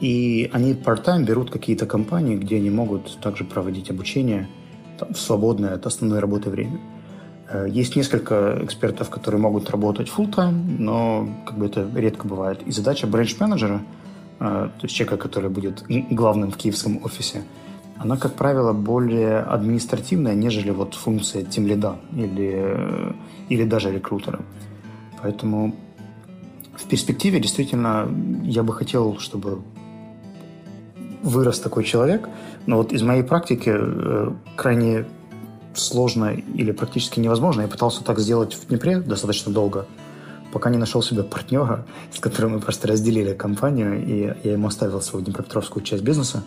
и 0.00 0.50
они 0.52 0.72
part-time 0.74 1.24
берут 1.24 1.50
какие-то 1.50 1.86
компании, 1.86 2.36
где 2.36 2.56
они 2.56 2.70
могут 2.70 3.18
также 3.20 3.44
проводить 3.44 3.90
обучение 3.90 4.48
там, 4.98 5.14
в 5.14 5.18
свободное 5.18 5.74
от 5.74 5.86
основной 5.86 6.18
работы 6.18 6.50
время. 6.50 6.80
Э, 7.48 7.66
есть 7.68 7.96
несколько 7.96 8.58
экспертов, 8.62 9.10
которые 9.10 9.40
могут 9.40 9.70
работать 9.70 10.08
full-time, 10.08 10.76
но 10.78 11.28
как 11.46 11.58
бы 11.58 11.66
это 11.66 11.88
редко 11.94 12.26
бывает. 12.26 12.62
И 12.66 12.72
задача 12.72 13.06
бренч-менеджера, 13.06 13.82
э, 14.40 14.44
то 14.44 14.82
есть 14.82 14.94
человека, 14.94 15.16
который 15.16 15.50
будет 15.50 15.84
главным 16.10 16.50
в 16.50 16.56
киевском 16.56 17.04
офисе, 17.04 17.42
она, 17.96 18.16
как 18.16 18.34
правило, 18.34 18.72
более 18.72 19.38
административная, 19.38 20.34
нежели 20.34 20.70
вот 20.70 20.94
функция 20.94 21.44
тимлида 21.44 21.96
или, 22.12 22.52
э, 22.54 23.12
или 23.48 23.64
даже 23.64 23.92
рекрутера. 23.92 24.40
Поэтому 25.22 25.74
в 26.76 26.88
перспективе 26.88 27.40
действительно 27.40 28.08
я 28.42 28.62
бы 28.62 28.72
хотел, 28.72 29.18
чтобы 29.18 29.62
вырос 31.22 31.60
такой 31.60 31.84
человек. 31.84 32.28
Но 32.66 32.76
вот 32.78 32.92
из 32.92 33.02
моей 33.02 33.22
практики 33.22 33.74
крайне 34.56 35.04
сложно 35.74 36.32
или 36.32 36.72
практически 36.72 37.20
невозможно. 37.20 37.62
Я 37.62 37.68
пытался 37.68 38.04
так 38.04 38.18
сделать 38.18 38.54
в 38.54 38.68
Днепре 38.68 38.98
достаточно 38.98 39.52
долго, 39.52 39.86
пока 40.52 40.70
не 40.70 40.78
нашел 40.78 41.02
себе 41.02 41.22
партнера, 41.22 41.86
с 42.12 42.20
которым 42.20 42.52
мы 42.52 42.60
просто 42.60 42.88
разделили 42.88 43.34
компанию, 43.34 44.04
и 44.04 44.34
я 44.42 44.52
ему 44.52 44.68
оставил 44.68 45.00
свою 45.02 45.24
днепропетровскую 45.24 45.84
часть 45.84 46.02
бизнеса, 46.02 46.42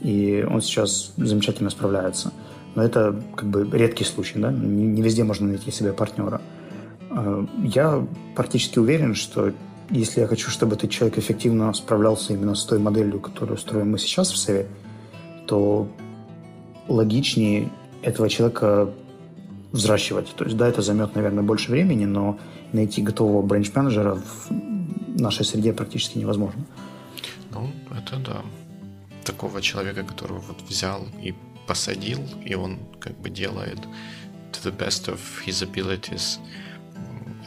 и 0.00 0.46
он 0.48 0.62
сейчас 0.62 1.12
замечательно 1.16 1.70
справляется. 1.70 2.32
Но 2.74 2.82
это 2.82 3.20
как 3.36 3.48
бы 3.48 3.68
редкий 3.72 4.04
случай, 4.04 4.38
да? 4.38 4.52
Не, 4.52 4.86
не 4.86 5.02
везде 5.02 5.24
можно 5.24 5.48
найти 5.48 5.70
себе 5.70 5.92
партнера. 5.92 6.40
Э, 7.10 7.46
я 7.64 8.06
практически 8.36 8.78
уверен, 8.78 9.14
что 9.14 9.52
если 9.90 10.20
я 10.20 10.26
хочу, 10.26 10.50
чтобы 10.50 10.76
этот 10.76 10.90
человек 10.90 11.18
эффективно 11.18 11.72
справлялся 11.74 12.32
именно 12.32 12.54
с 12.54 12.64
той 12.64 12.78
моделью, 12.78 13.20
которую 13.20 13.58
строим 13.58 13.90
мы 13.90 13.98
сейчас 13.98 14.30
в 14.30 14.36
Севе, 14.36 14.68
то 15.46 15.88
логичнее 16.86 17.68
этого 18.02 18.28
человека 18.28 18.90
взращивать. 19.72 20.34
То 20.36 20.44
есть, 20.44 20.56
да, 20.56 20.68
это 20.68 20.82
займет, 20.82 21.14
наверное, 21.14 21.42
больше 21.42 21.70
времени, 21.70 22.06
но 22.06 22.38
найти 22.72 23.02
готового 23.02 23.42
бренч-менеджера 23.42 24.14
в 24.14 24.50
нашей 25.20 25.44
среде 25.44 25.72
практически 25.72 26.18
невозможно. 26.18 26.64
Ну, 27.52 27.70
это 27.90 28.16
да. 28.16 28.42
Такого 29.24 29.60
человека, 29.60 30.02
которого 30.02 30.38
вот 30.38 30.62
взял 30.68 31.06
и 31.22 31.34
посадил, 31.66 32.20
и 32.44 32.54
он 32.54 32.78
как 32.98 33.16
бы 33.20 33.30
делает 33.30 33.78
to 34.52 34.64
the 34.64 34.76
best 34.76 35.12
of 35.12 35.18
his 35.46 35.62
abilities– 35.64 36.38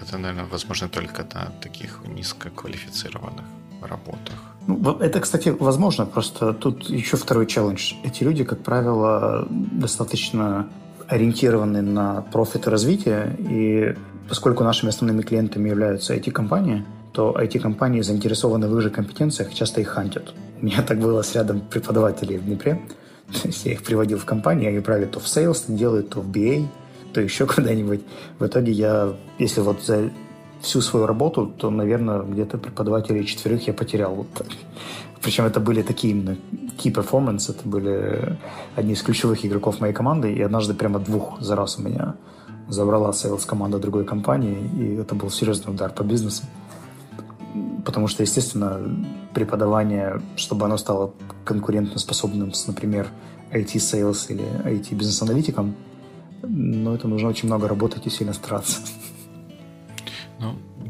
это, 0.03 0.17
наверное, 0.17 0.45
возможно 0.45 0.89
только 0.89 1.24
на 1.33 1.51
таких 1.62 2.01
низкоквалифицированных 2.05 3.45
работах. 3.81 4.52
Ну, 4.67 4.98
это, 5.00 5.20
кстати, 5.20 5.50
возможно, 5.50 6.05
просто 6.05 6.53
тут 6.53 6.89
еще 6.89 7.17
второй 7.17 7.46
челлендж. 7.46 7.93
Эти 8.03 8.24
люди, 8.24 8.43
как 8.43 8.60
правило, 8.60 9.48
достаточно 9.50 10.67
ориентированы 11.08 11.82
на 11.82 12.22
профит 12.22 12.67
и 12.67 12.70
развитие, 12.70 13.36
и 13.39 13.96
поскольку 14.29 14.63
нашими 14.63 14.89
основными 14.89 15.22
клиентами 15.22 15.70
являются 15.70 16.15
IT-компании, 16.15 16.86
то 17.12 17.36
IT-компании 17.38 18.01
заинтересованы 18.01 18.67
в 18.67 18.75
их 18.75 18.82
же 18.82 18.89
компетенциях, 18.89 19.53
часто 19.53 19.82
их 19.82 19.89
хантят. 19.89 20.34
У 20.62 20.65
меня 20.65 20.82
так 20.82 21.00
было 21.00 21.22
с 21.22 21.36
рядом 21.36 21.62
преподавателей 21.62 22.38
в 22.38 22.46
Днепре. 22.46 22.82
Я 23.65 23.74
их 23.74 23.84
приводил 23.84 24.17
в 24.17 24.25
компанию, 24.25 24.70
они 24.70 24.79
брали 24.79 25.05
то 25.05 25.20
в 25.20 25.25
sales 25.25 25.63
делают, 25.67 26.10
то 26.10 26.22
в 26.22 26.29
BA– 26.29 26.67
то 27.13 27.22
еще 27.22 27.46
куда-нибудь. 27.48 28.01
В 28.39 28.46
итоге 28.46 28.72
я, 28.72 29.13
если 29.39 29.62
вот 29.62 29.84
за 29.84 30.10
всю 30.63 30.82
свою 30.82 31.05
работу, 31.05 31.46
то, 31.46 31.70
наверное, 31.70 32.22
где-то 32.22 32.58
преподавателей 32.58 33.25
четверых 33.25 33.67
я 33.67 33.74
потерял. 33.74 34.15
Вот. 34.15 34.27
Причем 35.22 35.46
это 35.46 35.60
были 35.60 35.84
такие 35.84 36.13
именно 36.13 36.38
key 36.77 36.91
performance, 36.91 37.50
это 37.51 37.67
были 37.67 38.38
одни 38.75 38.93
из 38.93 39.01
ключевых 39.03 39.46
игроков 39.46 39.82
моей 39.82 39.93
команды, 39.93 40.34
и 40.34 40.41
однажды 40.41 40.74
прямо 40.74 41.00
двух 41.00 41.41
за 41.41 41.55
раз 41.55 41.77
у 41.77 41.82
меня 41.82 42.15
забрала 42.70 43.12
sales 43.12 43.46
команда 43.46 43.77
другой 43.77 44.05
компании, 44.05 44.58
и 44.79 44.96
это 44.96 45.15
был 45.15 45.29
серьезный 45.29 45.74
удар 45.74 45.91
по 45.91 46.03
бизнесу. 46.03 46.43
Потому 47.86 48.08
что, 48.08 48.24
естественно, 48.24 48.79
преподавание, 49.34 50.22
чтобы 50.38 50.65
оно 50.65 50.77
стало 50.77 51.13
конкурентоспособным 51.43 52.53
с, 52.53 52.67
например, 52.67 53.08
IT-sales 53.51 54.32
или 54.32 54.43
IT-бизнес-аналитиком– 54.65 55.75
но 56.43 56.93
это 56.93 57.08
нужно 57.08 57.29
очень 57.29 57.48
много 57.48 57.67
работать 57.67 58.05
и 58.05 58.10
сильно 58.10 58.34
стараться. 58.34 58.79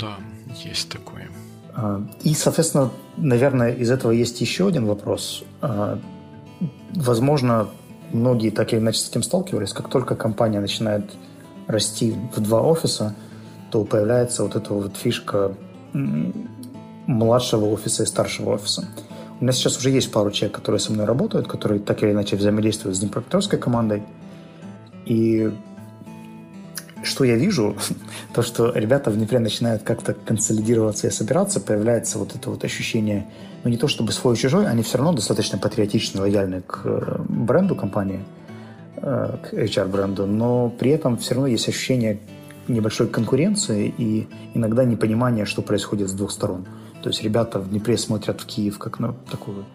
Да, 0.03 0.17
есть 0.63 0.89
такое. 0.89 1.29
А, 1.75 2.01
и, 2.23 2.33
соответственно, 2.33 2.91
наверное, 3.17 3.73
из 3.73 3.89
этого 3.91 4.11
есть 4.11 4.41
еще 4.41 4.67
один 4.67 4.85
вопрос. 4.85 5.43
А, 5.61 5.99
возможно, 6.93 7.69
многие 8.11 8.49
так 8.49 8.73
или 8.73 8.79
иначе 8.79 8.99
с 8.99 9.09
этим 9.09 9.23
сталкивались. 9.23 9.73
Как 9.73 9.89
только 9.89 10.15
компания 10.15 10.59
начинает 10.59 11.11
расти 11.67 12.13
в 12.35 12.41
два 12.41 12.61
офиса, 12.61 13.15
то 13.71 13.83
появляется 13.85 14.43
вот 14.43 14.55
эта 14.55 14.73
вот 14.73 14.97
фишка 14.97 15.55
младшего 17.07 17.65
офиса 17.65 18.03
и 18.03 18.05
старшего 18.05 18.51
офиса. 18.51 18.85
У 19.39 19.43
меня 19.43 19.53
сейчас 19.53 19.77
уже 19.77 19.89
есть 19.89 20.11
пару 20.11 20.31
человек, 20.31 20.55
которые 20.55 20.79
со 20.79 20.91
мной 20.91 21.05
работают, 21.05 21.47
которые 21.47 21.79
так 21.79 22.03
или 22.03 22.11
иначе 22.11 22.35
взаимодействуют 22.35 22.97
с 22.97 22.99
Днепропетровской 22.99 23.59
командой– 23.59 24.03
и 25.05 25.51
что 27.03 27.23
я 27.23 27.35
вижу, 27.35 27.75
то, 28.33 28.41
что 28.41 28.71
ребята 28.73 29.11
в 29.11 29.17
Днепре 29.17 29.39
начинают 29.39 29.83
как-то 29.83 30.13
консолидироваться 30.13 31.07
и 31.07 31.11
собираться, 31.11 31.59
появляется 31.59 32.17
вот 32.17 32.35
это 32.35 32.49
вот 32.49 32.63
ощущение, 32.63 33.27
ну 33.63 33.69
не 33.69 33.77
то 33.77 33.87
чтобы 33.87 34.11
свой-чужой, 34.11 34.67
они 34.67 34.83
все 34.83 34.97
равно 34.97 35.13
достаточно 35.13 35.57
патриотичны, 35.57 36.21
лояльны 36.21 36.61
к 36.61 36.81
э, 36.85 37.15
бренду 37.27 37.75
компании, 37.75 38.23
э, 38.97 39.37
к 39.43 39.53
HR-бренду, 39.53 40.25
но 40.25 40.69
при 40.69 40.91
этом 40.91 41.17
все 41.17 41.35
равно 41.35 41.47
есть 41.47 41.67
ощущение 41.69 42.19
небольшой 42.67 43.07
конкуренции 43.07 43.93
и 43.97 44.27
иногда 44.53 44.85
непонимание, 44.85 45.45
что 45.45 45.61
происходит 45.61 46.09
с 46.09 46.13
двух 46.13 46.31
сторон. 46.31 46.65
То 47.01 47.09
есть 47.09 47.21
ребята 47.21 47.59
в 47.59 47.69
Днепре 47.69 47.97
смотрят 47.97 48.39
в 48.39 48.45
Киев 48.45 48.79
как 48.79 48.99
на 48.99 49.13
такую 49.29 49.65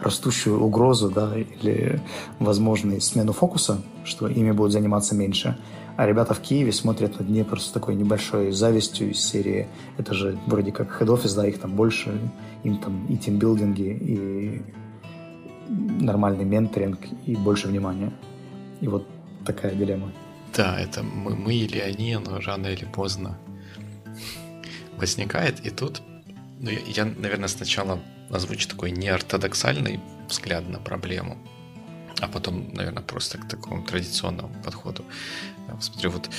растущую 0.00 0.60
угрозу 0.60 1.10
да, 1.10 1.36
или 1.36 2.00
возможную 2.38 3.00
смену 3.00 3.32
фокуса, 3.32 3.82
что 4.04 4.28
ими 4.28 4.50
будут 4.50 4.72
заниматься 4.72 5.14
меньше. 5.14 5.56
А 5.96 6.06
ребята 6.06 6.34
в 6.34 6.40
Киеве 6.40 6.72
смотрят 6.72 7.18
на 7.20 7.24
Днепр 7.24 7.60
с 7.60 7.68
такой 7.68 7.94
небольшой 7.94 8.50
завистью 8.50 9.10
из 9.10 9.20
серии 9.20 9.68
это 9.98 10.14
же 10.14 10.38
вроде 10.46 10.72
как 10.72 10.96
хед-офис, 10.98 11.34
да, 11.34 11.46
их 11.46 11.60
там 11.60 11.76
больше, 11.76 12.18
им 12.64 12.78
там 12.78 13.06
и 13.06 13.16
тимбилдинги, 13.16 13.98
и 14.00 14.62
нормальный 15.68 16.44
менторинг, 16.44 16.98
и 17.26 17.36
больше 17.36 17.68
внимания. 17.68 18.12
И 18.80 18.88
вот 18.88 19.06
такая 19.44 19.74
дилемма. 19.74 20.12
Да, 20.56 20.78
это 20.78 21.02
мы, 21.02 21.36
мы 21.36 21.54
или 21.54 21.78
они, 21.78 22.16
но 22.16 22.40
рано 22.40 22.66
или 22.66 22.84
поздно 22.84 23.38
возникает. 24.96 25.64
И 25.64 25.70
тут 25.70 26.02
ну, 26.58 26.70
я, 26.70 26.78
я, 26.86 27.04
наверное, 27.04 27.48
сначала 27.48 27.98
озвучу 28.32 28.68
такой 28.68 28.90
неортодоксальный 28.90 30.00
взгляд 30.28 30.68
на 30.68 30.78
проблему, 30.78 31.38
а 32.20 32.28
потом, 32.28 32.72
наверное, 32.72 33.02
просто 33.02 33.38
к 33.38 33.48
такому 33.48 33.84
традиционному 33.84 34.54
подходу. 34.62 35.04
Смотрю, 35.80 36.10
вот 36.10 36.30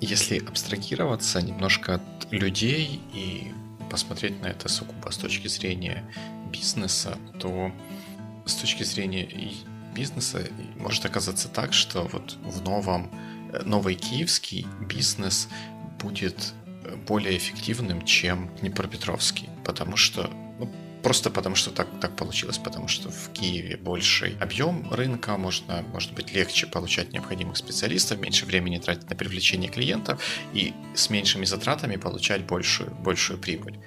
если 0.00 0.38
абстрагироваться 0.38 1.40
немножко 1.42 1.94
от 1.96 2.32
людей 2.32 3.00
и 3.14 3.52
посмотреть 3.90 4.40
на 4.40 4.46
это 4.46 4.68
сугубо 4.68 5.10
с 5.10 5.16
точки 5.16 5.48
зрения 5.48 6.04
бизнеса, 6.50 7.18
то 7.38 7.72
с 8.46 8.54
точки 8.54 8.82
зрения 8.84 9.28
бизнеса 9.94 10.48
может 10.76 11.04
оказаться 11.04 11.48
так, 11.48 11.72
что 11.72 12.08
вот 12.12 12.36
в 12.42 12.62
новом, 12.62 13.10
новый 13.64 13.94
киевский 13.94 14.66
бизнес 14.80 15.48
будет 16.00 16.54
более 17.06 17.36
эффективным, 17.36 18.04
чем 18.04 18.50
Днепропетровский, 18.60 19.48
потому 19.64 19.96
что 19.96 20.30
просто 21.02 21.30
потому 21.30 21.56
что 21.56 21.70
так, 21.70 21.88
так 22.00 22.16
получилось, 22.16 22.58
потому 22.58 22.88
что 22.88 23.10
в 23.10 23.30
Киеве 23.32 23.76
больший 23.76 24.36
объем 24.38 24.90
рынка, 24.92 25.36
можно, 25.36 25.82
может 25.92 26.12
быть 26.12 26.32
легче 26.32 26.66
получать 26.66 27.12
необходимых 27.12 27.56
специалистов, 27.56 28.20
меньше 28.20 28.46
времени 28.46 28.78
тратить 28.78 29.10
на 29.10 29.16
привлечение 29.16 29.70
клиентов 29.70 30.22
и 30.52 30.72
с 30.94 31.10
меньшими 31.10 31.44
затратами 31.44 31.96
получать 31.96 32.44
большую, 32.44 32.90
большую 32.90 33.38
прибыль. 33.38 33.78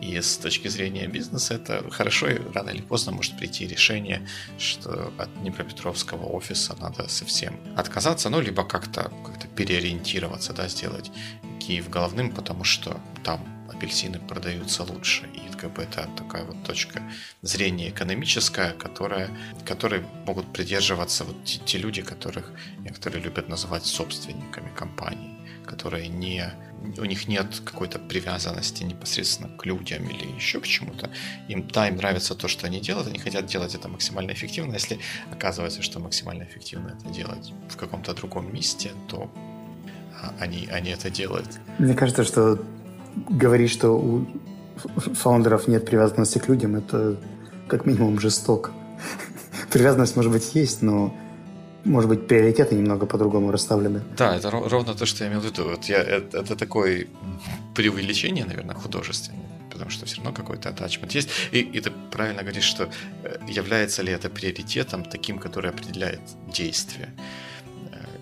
И 0.00 0.20
с 0.20 0.36
точки 0.36 0.68
зрения 0.68 1.08
бизнеса 1.08 1.54
это 1.54 1.90
хорошо, 1.90 2.28
и 2.28 2.38
рано 2.54 2.70
или 2.70 2.82
поздно 2.82 3.12
может 3.12 3.36
прийти 3.36 3.66
решение, 3.66 4.26
что 4.58 5.12
от 5.18 5.40
Днепропетровского 5.40 6.26
офиса 6.26 6.76
надо 6.80 7.08
совсем 7.08 7.58
отказаться, 7.76 8.30
ну, 8.30 8.40
либо 8.40 8.64
как-то 8.64 9.10
как 9.24 9.48
переориентироваться, 9.56 10.52
да, 10.52 10.68
сделать 10.68 11.10
Киев 11.58 11.90
головным, 11.90 12.30
потому 12.30 12.62
что 12.62 13.00
там 13.24 13.57
апельсины 13.72 14.18
продаются 14.18 14.82
лучше. 14.82 15.28
И 15.34 15.48
как 15.56 15.72
бы 15.72 15.82
это 15.82 16.08
такая 16.16 16.44
вот 16.44 16.62
точка 16.64 17.02
зрения 17.42 17.90
экономическая, 17.90 18.72
которая, 18.72 19.30
которой 19.64 20.04
могут 20.26 20.52
придерживаться 20.52 21.24
вот 21.24 21.44
те, 21.44 21.58
те 21.58 21.78
люди, 21.78 22.02
которых 22.02 22.52
некоторые 22.78 23.22
любят 23.22 23.48
называть 23.48 23.84
собственниками 23.86 24.70
компании, 24.74 25.36
которые 25.66 26.08
не 26.08 26.52
у 26.98 27.04
них 27.04 27.28
нет 27.28 27.60
какой-то 27.64 27.98
привязанности 27.98 28.84
непосредственно 28.84 29.48
к 29.56 29.66
людям 29.66 30.08
или 30.08 30.26
еще 30.36 30.60
к 30.60 30.66
чему-то. 30.66 31.10
Им, 31.48 31.66
да, 31.68 31.88
им 31.88 31.96
нравится 31.96 32.34
то, 32.34 32.48
что 32.48 32.66
они 32.66 32.80
делают, 32.80 33.08
они 33.08 33.18
хотят 33.18 33.46
делать 33.46 33.74
это 33.74 33.88
максимально 33.88 34.32
эффективно. 34.32 34.74
Если 34.74 34.98
оказывается, 35.30 35.82
что 35.82 36.00
максимально 36.00 36.44
эффективно 36.44 36.96
это 36.98 37.12
делать 37.12 37.52
в 37.68 37.76
каком-то 37.76 38.14
другом 38.14 38.52
месте, 38.52 38.92
то 39.08 39.30
а, 40.22 40.34
они, 40.40 40.68
они 40.70 40.90
это 40.90 41.10
делают. 41.10 41.58
Мне 41.78 41.94
кажется, 41.94 42.24
что 42.24 42.58
говорить, 43.28 43.70
что 43.70 43.90
у 43.90 44.26
фаундеров 44.96 45.68
нет 45.68 45.84
привязанности 45.84 46.38
к 46.38 46.48
людям, 46.48 46.76
это 46.76 47.16
как 47.66 47.86
минимум 47.86 48.20
жесток. 48.20 48.70
Привязанность, 49.72 50.16
может 50.16 50.32
быть, 50.32 50.54
есть, 50.54 50.82
но 50.82 51.14
может 51.84 52.08
быть, 52.10 52.26
приоритеты 52.26 52.74
немного 52.74 53.06
по-другому 53.06 53.50
расставлены. 53.50 54.02
Да, 54.16 54.36
это 54.36 54.50
ровно 54.50 54.94
то, 54.94 55.06
что 55.06 55.24
я 55.24 55.30
имел 55.30 55.40
в 55.40 55.44
виду. 55.44 55.64
Вот 55.64 55.84
я, 55.84 55.98
это, 55.98 56.38
это 56.38 56.56
такое 56.56 57.06
преувеличение, 57.74 58.44
наверное, 58.44 58.74
художественное 58.74 59.48
потому 59.78 59.92
что 59.92 60.06
все 60.06 60.16
равно 60.16 60.32
какой-то 60.32 60.70
атачмент 60.70 61.14
есть. 61.14 61.30
И, 61.52 61.60
и 61.60 61.80
ты 61.80 61.92
правильно 62.10 62.42
говоришь, 62.42 62.64
что 62.64 62.90
э, 63.22 63.38
является 63.48 64.02
ли 64.02 64.12
это 64.12 64.28
приоритетом 64.28 65.04
таким, 65.04 65.38
который 65.38 65.70
определяет 65.70 66.20
действие. 66.52 67.14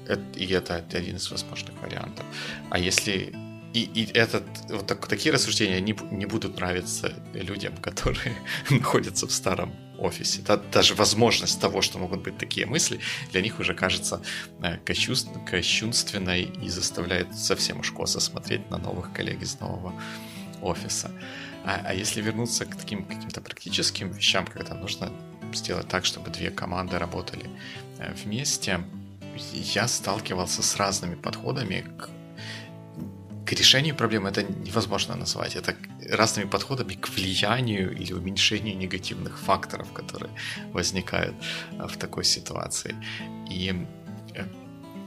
Э, 0.07 0.19
и 0.35 0.47
это 0.53 0.85
один 0.93 1.17
из 1.17 1.31
возможных 1.31 1.73
вариантов. 1.81 2.27
А 2.69 2.79
если 2.79 3.33
и, 3.77 4.03
и 4.03 4.13
этот, 4.15 4.45
вот 4.71 4.87
так, 4.87 5.07
такие 5.07 5.35
рассуждения 5.35 5.81
не, 5.81 5.95
не 6.11 6.25
будут 6.25 6.57
нравиться 6.57 7.13
людям, 7.35 7.77
которые 7.77 8.35
находятся 8.71 9.27
в 9.27 9.33
старом 9.33 9.75
офисе. 9.99 10.41
Да, 10.47 10.57
даже 10.57 10.95
возможность 10.95 11.61
того, 11.61 11.83
что 11.83 11.99
могут 11.99 12.23
быть 12.23 12.39
такие 12.39 12.67
мысли, 12.67 13.01
для 13.33 13.43
них 13.43 13.61
уже 13.61 13.75
кажется 13.75 14.23
э, 14.63 14.79
кощунственной 14.79 16.45
и 16.45 16.69
заставляет 16.71 17.35
совсем 17.35 17.81
уж 17.81 17.93
косо 17.93 18.19
смотреть 18.21 18.71
на 18.71 18.79
новых 18.79 19.13
коллег 19.13 19.43
из 19.43 19.61
нового 19.61 19.93
офиса. 20.63 21.11
А, 21.65 21.83
а 21.85 21.95
если 21.95 22.23
вернуться 22.23 22.65
к 22.65 22.77
таким 22.77 23.05
каким-то 23.05 23.43
практическим 23.43 24.11
вещам, 24.11 24.47
когда 24.47 24.75
нужно 24.75 25.13
сделать 25.53 25.89
так, 25.89 26.07
чтобы 26.07 26.31
две 26.31 26.51
команды 26.51 26.99
работали 26.99 27.51
э, 27.99 28.15
вместе, 28.25 28.81
я 29.53 29.87
сталкивался 29.87 30.63
с 30.63 30.77
разными 30.77 31.15
подходами 31.15 31.85
к 31.99 32.16
к 33.47 33.53
решению 33.53 33.95
проблемы 33.95 34.29
это 34.29 34.43
невозможно 34.43 35.15
назвать. 35.15 35.57
Это 35.57 35.77
разными 36.11 36.49
подходами 36.49 36.95
к 36.95 37.09
влиянию 37.09 37.97
или 37.97 38.13
уменьшению 38.13 38.77
негативных 38.77 39.39
факторов, 39.39 39.93
которые 39.93 40.31
возникают 40.73 41.35
э, 41.73 41.87
в 41.87 41.97
такой 41.97 42.25
ситуации. 42.25 42.95
И 43.49 43.87
э, 44.35 44.45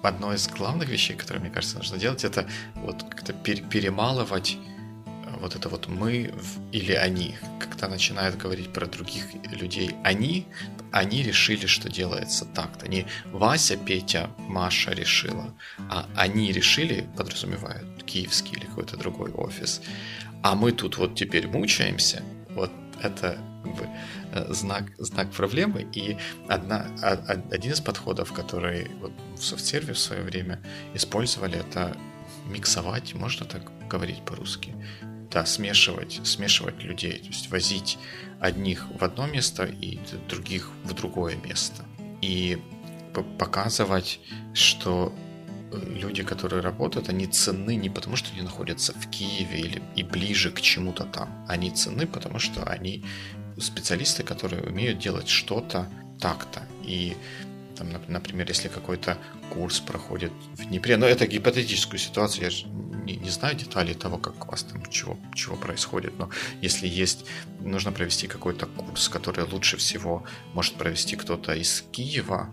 одно 0.03 0.33
из 0.33 0.47
главных 0.47 0.87
вещей, 0.89 1.17
которые, 1.17 1.41
мне 1.41 1.51
кажется, 1.51 1.77
нужно 1.77 1.97
делать, 1.97 2.23
это 2.23 2.47
вот 2.75 3.03
как-то 3.03 3.33
перемалывать 3.33 4.57
э, 5.05 5.39
вот 5.41 5.55
это 5.55 5.67
вот 5.67 5.87
мы 5.87 6.33
или 6.71 6.93
они, 6.93 7.35
когда 7.79 7.93
начинают 7.93 8.35
говорить 8.35 8.73
про 8.73 8.87
других 8.87 9.25
людей 9.51 9.95
они, 10.03 10.45
они 10.91 11.23
решили, 11.23 11.65
что 11.65 11.89
делается 11.89 12.45
так-то. 12.45 12.89
Не 12.89 13.05
Вася, 13.31 13.77
Петя, 13.77 14.29
Маша 14.37 14.91
решила, 14.91 15.53
а 15.89 16.05
они 16.15 16.51
решили, 16.51 17.07
подразумевают, 17.15 18.03
киевский 18.03 18.57
или 18.57 18.65
какой-то 18.65 18.97
другой 18.97 19.31
офис. 19.31 19.81
А 20.43 20.55
мы 20.55 20.73
тут 20.73 20.97
вот 20.97 21.15
теперь 21.15 21.47
мучаемся. 21.47 22.21
Вот 22.49 22.71
это 23.01 23.37
как 23.63 23.75
бы, 23.75 23.87
э, 24.33 24.53
знак, 24.53 24.83
знак 24.97 25.31
проблемы. 25.31 25.87
И 25.93 26.17
одна, 26.49 26.85
один 27.51 27.71
из 27.71 27.79
подходов, 27.79 28.33
который 28.33 28.89
вот 28.99 29.13
в 29.37 29.41
софтсерве 29.41 29.93
в 29.93 29.99
свое 29.99 30.23
время 30.23 30.59
использовали, 30.93 31.59
это 31.59 31.95
миксовать, 32.49 33.13
можно 33.13 33.45
так 33.45 33.61
говорить 33.87 34.21
по-русски, 34.25 34.75
да, 35.31 35.45
смешивать, 35.45 36.19
смешивать 36.23 36.83
людей, 36.83 37.19
то 37.19 37.27
есть 37.27 37.49
возить 37.49 37.97
одних 38.39 38.87
в 38.99 39.03
одно 39.03 39.27
место 39.27 39.65
и 39.65 39.99
других 40.27 40.71
в 40.83 40.93
другое 40.93 41.35
место. 41.35 41.85
И 42.21 42.61
показывать, 43.37 44.19
что 44.53 45.13
люди, 45.71 46.23
которые 46.23 46.61
работают, 46.61 47.09
они 47.09 47.27
ценны 47.27 47.75
не 47.75 47.89
потому, 47.89 48.15
что 48.15 48.31
они 48.33 48.41
находятся 48.41 48.93
в 48.93 49.09
Киеве 49.09 49.59
или 49.59 49.81
и 49.95 50.03
ближе 50.03 50.51
к 50.51 50.61
чему-то 50.61 51.05
там. 51.05 51.45
Они 51.47 51.69
ценны, 51.69 52.07
потому 52.07 52.39
что 52.39 52.63
они 52.63 53.03
специалисты, 53.59 54.23
которые 54.23 54.63
умеют 54.63 54.99
делать 54.99 55.27
что-то 55.27 55.87
так-то. 56.19 56.61
И 56.83 57.15
там, 57.75 57.89
например, 58.07 58.47
если 58.47 58.67
какой-то 58.67 59.17
курс 59.49 59.79
проходит 59.79 60.31
в 60.53 60.65
Днепре, 60.65 60.97
но 60.97 61.05
это 61.05 61.27
гипотетическую 61.27 61.99
ситуацию, 61.99 62.45
я 62.45 62.51
не, 63.09 63.17
не 63.17 63.29
знаю 63.29 63.55
деталей 63.55 63.93
того, 63.93 64.17
как 64.17 64.47
у 64.47 64.51
вас 64.51 64.63
там 64.63 64.85
чего, 64.89 65.17
чего 65.33 65.55
происходит, 65.55 66.17
но 66.19 66.29
если 66.61 66.87
есть, 66.87 67.25
нужно 67.59 67.91
провести 67.91 68.27
какой-то 68.27 68.65
курс, 68.65 69.09
который 69.09 69.45
лучше 69.45 69.77
всего 69.77 70.23
может 70.53 70.75
провести 70.75 71.15
кто-то 71.15 71.53
из 71.53 71.83
Киева, 71.91 72.49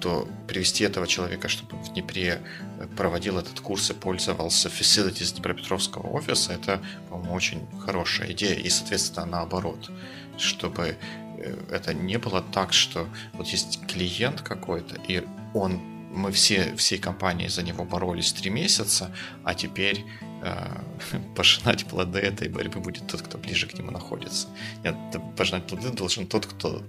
то 0.00 0.28
привести 0.46 0.84
этого 0.84 1.06
человека, 1.06 1.48
чтобы 1.48 1.76
в 1.76 1.92
Днепре 1.94 2.42
э, 2.78 2.86
проводил 2.96 3.38
этот 3.38 3.60
курс 3.60 3.90
и 3.90 3.94
пользовался 3.94 4.68
facilities 4.68 5.32
Днепропетровского 5.34 6.08
офиса, 6.08 6.52
это, 6.52 6.82
по-моему, 7.08 7.34
очень 7.34 7.66
хорошая 7.80 8.32
идея. 8.32 8.56
И, 8.56 8.68
соответственно, 8.68 9.24
наоборот, 9.24 9.90
чтобы 10.36 10.96
э, 11.38 11.64
это 11.70 11.94
не 11.94 12.18
было 12.18 12.42
так, 12.42 12.74
что 12.74 13.08
вот 13.32 13.46
есть 13.48 13.86
клиент 13.86 14.42
какой-то, 14.42 14.96
и 15.08 15.24
он, 15.54 15.80
мы 16.16 16.32
все, 16.32 16.74
всей 16.76 16.98
компанией 16.98 17.48
за 17.48 17.62
него 17.62 17.84
боролись 17.84 18.32
три 18.32 18.50
месяца, 18.50 19.10
а 19.44 19.54
теперь 19.54 20.04
э, 20.42 21.18
пожинать 21.36 21.86
плоды 21.86 22.18
этой 22.18 22.48
борьбы 22.48 22.80
будет 22.80 23.06
тот, 23.06 23.22
кто 23.22 23.38
ближе 23.38 23.66
к 23.66 23.78
нему 23.78 23.90
находится. 23.90 24.48
Нет, 24.84 24.94
пожинать 25.36 25.66
плоды 25.66 25.90
должен 25.90 26.26
тот, 26.26 26.46
кто 26.46 26.82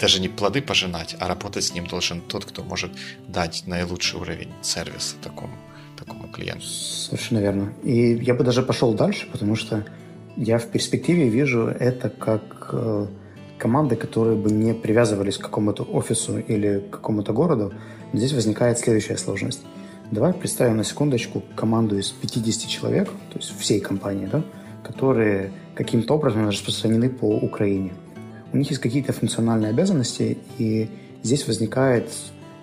даже 0.00 0.20
не 0.20 0.28
плоды 0.28 0.62
пожинать, 0.62 1.16
а 1.20 1.28
работать 1.28 1.64
с 1.64 1.74
ним 1.74 1.86
должен 1.86 2.20
тот, 2.20 2.44
кто 2.44 2.64
может 2.64 2.90
дать 3.28 3.64
наилучший 3.66 4.18
уровень 4.18 4.52
сервиса 4.62 5.14
такому, 5.22 5.56
такому 5.96 6.28
клиенту. 6.28 6.66
Совершенно 6.66 7.38
верно. 7.38 7.72
И 7.84 8.14
я 8.16 8.34
бы 8.34 8.42
даже 8.42 8.62
пошел 8.62 8.94
дальше, 8.94 9.28
потому 9.30 9.54
что 9.54 9.86
я 10.36 10.58
в 10.58 10.66
перспективе 10.70 11.28
вижу 11.28 11.66
это 11.68 12.08
как 12.08 12.70
э, 12.72 13.06
команды, 13.62 13.96
которые 13.96 14.36
бы 14.36 14.50
не 14.50 14.74
привязывались 14.74 15.38
к 15.38 15.42
какому-то 15.42 15.84
офису 15.84 16.38
или 16.38 16.80
к 16.80 16.90
какому-то 16.90 17.32
городу. 17.32 17.72
Здесь 18.12 18.32
возникает 18.32 18.78
следующая 18.78 19.16
сложность. 19.16 19.62
Давай 20.10 20.32
представим 20.32 20.76
на 20.76 20.84
секундочку 20.84 21.42
команду 21.56 21.96
из 21.98 22.10
50 22.10 22.68
человек, 22.68 23.08
то 23.08 23.38
есть 23.38 23.58
всей 23.58 23.80
компании, 23.80 24.28
да, 24.30 24.42
которые 24.84 25.52
каким-то 25.74 26.14
образом 26.14 26.48
распространены 26.48 27.08
по 27.08 27.26
Украине 27.36 27.92
у 28.52 28.56
них 28.56 28.68
есть 28.68 28.80
какие-то 28.80 29.12
функциональные 29.12 29.70
обязанности, 29.70 30.38
и 30.58 30.88
здесь 31.22 31.46
возникает 31.46 32.10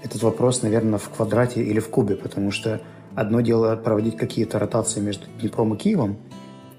этот 0.03 0.21
вопрос, 0.21 0.61
наверное, 0.61 0.99
в 0.99 1.09
квадрате 1.09 1.63
или 1.63 1.79
в 1.79 1.89
кубе, 1.89 2.15
потому 2.15 2.51
что 2.51 2.81
одно 3.15 3.41
дело 3.41 3.75
проводить 3.75 4.15
какие-то 4.15 4.59
ротации 4.59 4.99
между 4.99 5.25
Днепром 5.39 5.73
и 5.73 5.77
Киевом, 5.77 6.17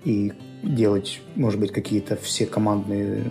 и 0.05 0.33
делать, 0.63 1.21
может 1.35 1.61
быть, 1.61 1.73
какие-то 1.73 2.17
все 2.17 2.47
командные 2.47 3.31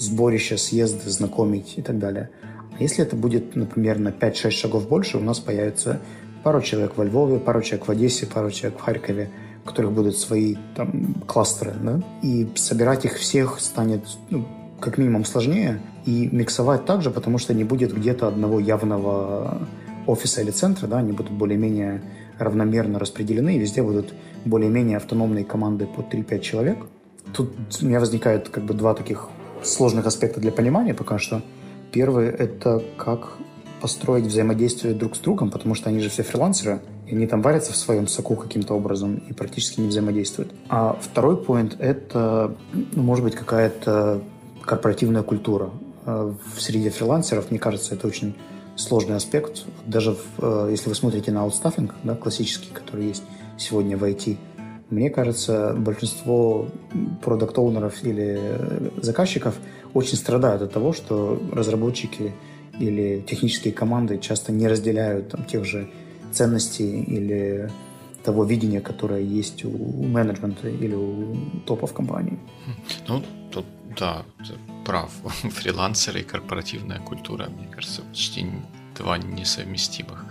сборища, 0.00 0.56
съезды, 0.56 1.08
знакомить 1.08 1.74
и 1.76 1.82
так 1.82 1.98
далее. 1.98 2.30
А 2.78 2.82
если 2.82 3.04
это 3.04 3.14
будет, 3.14 3.54
например, 3.54 3.98
на 3.98 4.08
5-6 4.08 4.50
шагов 4.50 4.88
больше, 4.88 5.18
у 5.18 5.20
нас 5.20 5.38
появится 5.38 6.00
пару 6.42 6.62
человек 6.62 6.96
во 6.96 7.04
Львове, 7.04 7.38
пару 7.38 7.62
человек 7.62 7.86
в 7.86 7.90
Одессе, 7.90 8.26
пару 8.26 8.50
человек 8.50 8.78
в 8.78 8.82
Харькове, 8.82 9.30
у 9.62 9.68
которых 9.68 9.92
будут 9.92 10.16
свои 10.16 10.56
там 10.74 11.14
кластеры, 11.26 11.74
да? 11.82 12.00
И 12.22 12.48
собирать 12.54 13.04
их 13.04 13.18
всех 13.18 13.60
станет 13.60 14.02
ну, 14.30 14.46
как 14.80 14.96
минимум 14.96 15.24
сложнее, 15.24 15.80
и 16.06 16.28
миксовать 16.32 16.86
также, 16.86 17.10
потому 17.10 17.36
что 17.36 17.52
не 17.52 17.64
будет 17.64 17.94
где-то 17.94 18.26
одного 18.26 18.58
явного 18.58 19.68
офиса 20.06 20.40
или 20.40 20.50
центра, 20.50 20.86
да, 20.86 20.98
они 20.98 21.12
будут 21.12 21.32
более-менее 21.32 22.02
равномерно 22.38 22.98
распределены, 22.98 23.56
и 23.56 23.58
везде 23.58 23.82
будут 23.82 24.14
более-менее 24.46 24.96
автономные 24.96 25.44
команды 25.44 25.86
по 25.86 26.00
3-5 26.00 26.40
человек. 26.40 26.78
Тут 27.34 27.52
у 27.82 27.84
меня 27.84 28.00
возникают 28.00 28.48
как 28.48 28.64
бы 28.64 28.72
два 28.72 28.94
таких 28.94 29.28
сложных 29.62 30.06
аспекта 30.06 30.40
для 30.40 30.52
понимания 30.52 30.94
пока 30.94 31.18
что. 31.18 31.42
Первый– 31.92 32.28
это 32.28 32.82
как 32.96 33.38
построить 33.80 34.26
взаимодействие 34.26 34.94
друг 34.94 35.16
с 35.16 35.18
другом, 35.18 35.50
потому 35.50 35.74
что 35.74 35.88
они 35.88 36.00
же 36.00 36.10
все 36.10 36.22
фрилансеры, 36.22 36.80
и 37.06 37.14
они 37.14 37.26
там 37.26 37.42
варятся 37.42 37.72
в 37.72 37.76
своем 37.76 38.06
соку 38.06 38.36
каким-то 38.36 38.74
образом 38.74 39.16
и 39.28 39.32
практически 39.32 39.80
не 39.80 39.88
взаимодействуют. 39.88 40.52
А 40.68 40.98
второй 41.00 41.36
поинт– 41.36 41.76
это, 41.78 42.54
ну, 42.72 43.02
может 43.02 43.24
быть, 43.24 43.34
какая-то 43.34 44.20
корпоративная 44.62 45.22
культура. 45.22 45.70
Э, 46.06 46.32
в 46.54 46.60
среде 46.60 46.90
фрилансеров, 46.90 47.50
мне 47.50 47.58
кажется, 47.58 47.94
это 47.94 48.06
очень 48.06 48.36
сложный 48.76 49.16
аспект. 49.16 49.64
Даже 49.86 50.12
в, 50.12 50.18
э, 50.38 50.68
если 50.70 50.88
вы 50.88 50.94
смотрите 50.94 51.32
на 51.32 51.42
аутстаффинг, 51.42 51.94
да, 52.04 52.14
классический, 52.14 52.70
который 52.72 53.06
есть 53.06 53.22
сегодня 53.58 53.96
в 53.96 54.04
IT, 54.04 54.36
мне 54.90 55.10
кажется, 55.10 55.74
большинство 55.76 56.68
продукт-оунеров 57.22 58.02
или 58.04 58.40
заказчиков 59.00 59.54
очень 59.94 60.16
страдают 60.16 60.62
от 60.62 60.72
того, 60.72 60.92
что 60.92 61.40
разработчики 61.52 62.32
или 62.78 63.24
технические 63.26 63.72
команды 63.72 64.18
часто 64.18 64.52
не 64.52 64.68
разделяют 64.68 65.28
там, 65.28 65.44
тех 65.44 65.64
же 65.64 65.88
ценностей 66.32 67.02
или 67.02 67.70
того 68.24 68.44
видения, 68.44 68.80
которое 68.80 69.22
есть 69.22 69.64
у 69.64 69.70
менеджмента 69.70 70.68
или 70.68 70.94
у 70.94 71.36
топов 71.66 71.92
компаний. 71.92 72.38
Ну, 73.08 73.22
тут, 73.50 73.64
да, 73.98 74.24
прав. 74.84 75.10
Фрилансеры 75.42 76.20
и 76.20 76.24
корпоративная 76.24 77.00
культура, 77.00 77.48
мне 77.48 77.66
кажется, 77.66 78.02
почти 78.02 78.46
два 78.96 79.18
несовместимых 79.18 80.26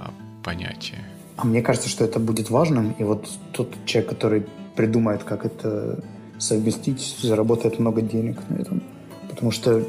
а, 0.00 0.12
понятия. 0.42 1.04
А 1.36 1.46
мне 1.46 1.62
кажется, 1.62 1.88
что 1.88 2.04
это 2.04 2.18
будет 2.18 2.50
важным, 2.50 2.92
и 2.98 3.04
вот 3.04 3.28
тот 3.52 3.74
человек, 3.84 4.10
который 4.10 4.46
придумает, 4.74 5.22
как 5.22 5.44
это 5.44 6.02
совместить, 6.38 7.18
заработает 7.20 7.78
много 7.78 8.02
денег 8.02 8.38
на 8.48 8.56
этом. 8.56 8.82
Потому 9.28 9.50
что 9.50 9.82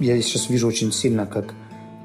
я 0.00 0.20
сейчас 0.22 0.48
вижу 0.48 0.66
очень 0.66 0.92
сильно, 0.92 1.26
как 1.26 1.54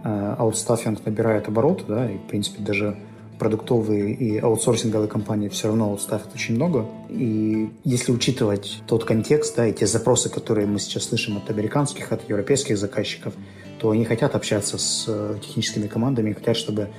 э, 0.04 0.36
аутстаффинг 0.38 1.06
набирает 1.06 1.48
обороты, 1.48 1.84
да, 1.88 2.12
и, 2.12 2.18
в 2.18 2.24
принципе, 2.24 2.62
даже 2.62 2.98
продуктовые 3.40 4.14
и 4.14 4.38
аутсорсинговые 4.38 5.08
компании 5.08 5.48
все 5.48 5.70
равно 5.70 5.86
аутстафят 5.86 6.36
очень 6.36 6.56
много. 6.56 6.86
И 7.08 7.70
если 7.86 8.12
учитывать 8.12 8.84
тот 8.86 9.06
контекст, 9.06 9.56
да, 9.56 9.66
и 9.66 9.74
те 9.74 9.88
запросы, 9.88 10.30
которые 10.30 10.68
мы 10.68 10.80
сейчас 10.80 11.06
слышим 11.06 11.38
от 11.38 11.50
американских, 11.50 12.12
от 12.12 12.28
европейских 12.30 12.78
заказчиков, 12.78 13.34
то 13.80 13.92
они 13.92 14.04
хотят 14.04 14.36
общаться 14.36 14.78
с 14.78 15.06
э, 15.08 15.38
техническими 15.42 15.88
командами, 15.88 16.34
хотят, 16.34 16.58
чтобы 16.58 16.90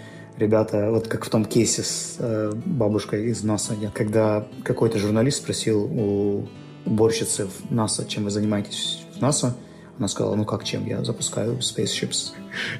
ребята, 0.41 0.91
вот 0.91 1.07
как 1.07 1.25
в 1.25 1.29
том 1.29 1.45
кейсе 1.45 1.83
с 1.83 2.17
э, 2.19 2.53
бабушкой 2.67 3.27
из 3.27 3.43
НАСА, 3.43 3.77
когда 3.95 4.47
какой-то 4.65 4.99
журналист 4.99 5.39
спросил 5.39 5.85
у 5.85 6.49
уборщицы 6.87 7.47
в 7.47 7.71
НАСА, 7.73 8.07
чем 8.07 8.25
вы 8.25 8.31
занимаетесь 8.31 9.05
в 9.15 9.21
НАСА, 9.21 9.57
она 9.99 10.09
сказала, 10.09 10.35
ну 10.35 10.47
как 10.47 10.65
чем, 10.65 10.87
я 10.87 11.05
запускаю 11.05 11.59
spaceships. 11.59 12.33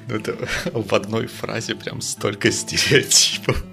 Ну 0.07 0.15
это 0.15 0.35
в 0.73 0.93
одной 0.93 1.27
фразе 1.27 1.75
прям 1.75 2.01
столько 2.01 2.51
стереотипов. 2.51 3.63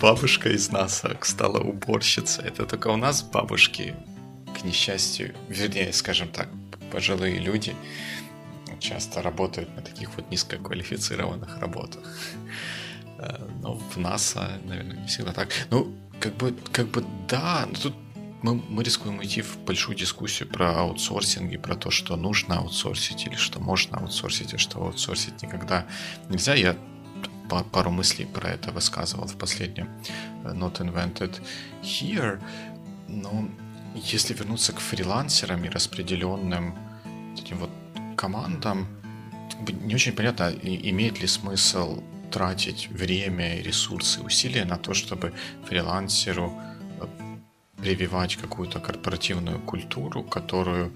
Бабушка 0.00 0.48
из 0.48 0.70
НАСА 0.70 1.16
стала 1.20 1.60
уборщицей. 1.60 2.44
Это 2.46 2.64
только 2.64 2.88
у 2.88 2.96
нас 2.96 3.22
бабушки, 3.22 3.94
к 4.58 4.64
несчастью, 4.64 5.34
вернее, 5.48 5.92
скажем 5.92 6.28
так, 6.28 6.48
пожилые 6.90 7.38
люди, 7.38 7.74
часто 8.80 9.22
работают 9.22 9.74
на 9.76 9.82
таких 9.82 10.10
вот 10.16 10.30
низкоквалифицированных 10.30 11.58
работах. 11.58 12.02
Э, 13.16 13.48
но 13.62 13.74
в 13.76 13.96
НАСА, 13.96 14.60
наверное, 14.64 14.96
не 14.96 15.06
всегда 15.06 15.32
так. 15.32 15.48
Ну, 15.70 15.94
как 16.18 16.34
бы, 16.34 16.52
как 16.72 16.88
бы 16.88 17.04
да, 17.28 17.64
но 17.70 17.78
тут 17.78 17.94
мы, 18.42 18.54
мы 18.56 18.82
рискуем 18.82 19.18
уйти 19.18 19.40
в 19.40 19.56
большую 19.58 19.96
дискуссию 19.96 20.48
про 20.48 20.80
аутсорсинг 20.80 21.52
и 21.52 21.56
про 21.56 21.76
то, 21.76 21.90
что 21.90 22.16
нужно 22.16 22.58
аутсорсить 22.58 23.26
или 23.26 23.36
что 23.36 23.60
можно 23.60 23.98
аутсорсить, 23.98 24.52
а 24.54 24.58
что 24.58 24.84
аутсорсить 24.84 25.42
никогда 25.42 25.86
нельзя. 26.28 26.54
Я 26.54 26.76
пару 27.72 27.90
мыслей 27.90 28.26
про 28.26 28.50
это 28.50 28.72
высказывал 28.72 29.26
в 29.26 29.36
последнем 29.36 29.88
э, 30.44 30.52
Not 30.52 30.80
Invented 30.80 31.40
Here. 31.82 32.42
Но 33.08 33.48
если 33.94 34.34
вернуться 34.34 34.72
к 34.72 34.80
фрилансерам 34.80 35.64
и 35.64 35.68
распределенным 35.68 36.74
таким 37.36 37.58
вот 37.58 37.70
командам 38.24 38.86
не 39.84 39.94
очень 39.94 40.12
понятно, 40.12 40.50
имеет 40.90 41.20
ли 41.20 41.26
смысл 41.26 42.02
тратить 42.30 42.88
время, 42.88 43.62
ресурсы, 43.62 44.20
усилия 44.22 44.64
на 44.64 44.76
то, 44.76 44.94
чтобы 44.94 45.32
фрилансеру 45.68 46.52
э, 47.00 47.06
прививать 47.76 48.36
какую-то 48.36 48.80
корпоративную 48.80 49.58
культуру, 49.60 50.22
которую 50.22 50.90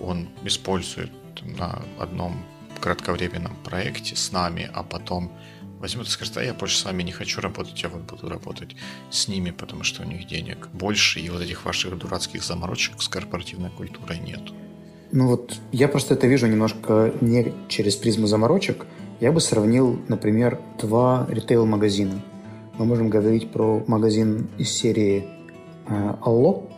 он 0.00 0.28
использует 0.44 1.12
на 1.58 1.82
одном 1.98 2.44
кратковременном 2.80 3.56
проекте 3.64 4.14
с 4.14 4.32
нами, 4.32 4.70
а 4.74 4.82
потом 4.82 5.32
возьмет 5.80 6.06
и 6.06 6.10
скажет, 6.10 6.36
а 6.36 6.44
я 6.44 6.52
больше 6.52 6.76
с 6.76 6.84
вами 6.84 7.02
не 7.04 7.12
хочу 7.12 7.40
работать, 7.40 7.82
я 7.82 7.88
вот 7.88 8.02
буду 8.02 8.28
работать 8.28 8.76
с 9.10 9.28
ними, 9.28 9.50
потому 9.50 9.82
что 9.82 10.02
у 10.02 10.06
них 10.06 10.26
денег 10.26 10.68
больше, 10.74 11.20
и 11.20 11.30
вот 11.30 11.42
этих 11.42 11.64
ваших 11.64 11.96
дурацких 11.98 12.44
заморочек 12.44 13.02
с 13.02 13.08
корпоративной 13.08 13.70
культурой 13.70 14.18
нету. 14.18 14.54
Ну 15.12 15.28
вот 15.28 15.54
я 15.72 15.88
просто 15.88 16.14
это 16.14 16.26
вижу 16.26 16.46
немножко 16.46 17.12
не 17.20 17.52
через 17.68 17.96
призму 17.96 18.26
заморочек. 18.26 18.86
Я 19.20 19.32
бы 19.32 19.40
сравнил, 19.40 19.98
например, 20.08 20.60
два 20.80 21.26
ритейл-магазина. 21.30 22.22
Мы 22.78 22.84
можем 22.84 23.08
говорить 23.08 23.50
про 23.50 23.82
магазин 23.86 24.48
из 24.58 24.70
серии 24.70 25.24
э, 25.88 26.14
Allo 26.22 26.68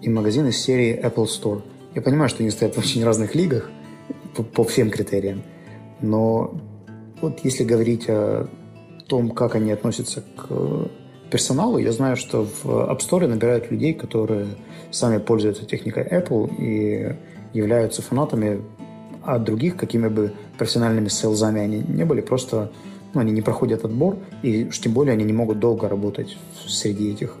и 0.00 0.08
магазин 0.08 0.46
из 0.46 0.58
серии 0.58 0.98
Apple 0.98 1.26
Store. 1.26 1.62
Я 1.94 2.00
понимаю, 2.00 2.28
что 2.28 2.42
они 2.42 2.50
стоят 2.50 2.76
в 2.76 2.78
очень 2.78 3.04
разных 3.04 3.34
лигах 3.34 3.70
по, 4.34 4.42
по 4.42 4.64
всем 4.64 4.90
критериям, 4.90 5.42
но 6.00 6.54
вот 7.20 7.40
если 7.44 7.64
говорить 7.64 8.06
о 8.08 8.48
том, 9.06 9.30
как 9.30 9.54
они 9.54 9.72
относятся 9.72 10.22
к 10.22 10.88
персоналу, 11.30 11.78
я 11.78 11.92
знаю, 11.92 12.16
что 12.16 12.44
в 12.44 12.66
App 12.66 12.98
Store 12.98 13.26
набирают 13.26 13.70
людей, 13.70 13.92
которые 13.92 14.46
сами 14.90 15.18
пользуются 15.18 15.64
техникой 15.66 16.04
Apple 16.04 16.50
и 16.58 17.16
являются 17.52 18.02
фанатами, 18.02 18.62
а 19.24 19.38
других, 19.38 19.76
какими 19.76 20.08
бы 20.08 20.32
профессиональными 20.58 21.08
селзами 21.08 21.60
они 21.60 21.84
не 21.86 22.04
были, 22.04 22.20
просто 22.20 22.72
ну, 23.14 23.20
они 23.20 23.32
не 23.32 23.42
проходят 23.42 23.84
отбор, 23.84 24.18
и 24.42 24.64
уж 24.64 24.78
тем 24.80 24.92
более 24.92 25.12
они 25.12 25.24
не 25.24 25.32
могут 25.32 25.58
долго 25.58 25.88
работать 25.88 26.36
среди 26.66 27.12
этих 27.12 27.36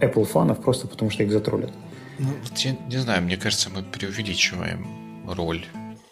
Apple 0.00 0.24
фанов, 0.24 0.60
просто 0.60 0.88
потому 0.88 1.10
что 1.10 1.22
их 1.22 1.30
затроллят. 1.30 1.70
Ну, 2.18 2.28
вот 2.42 2.58
я 2.58 2.76
не 2.88 2.98
знаю, 2.98 3.22
мне 3.22 3.36
кажется, 3.36 3.70
мы 3.70 3.82
преувеличиваем 3.82 4.86
роль 5.28 5.64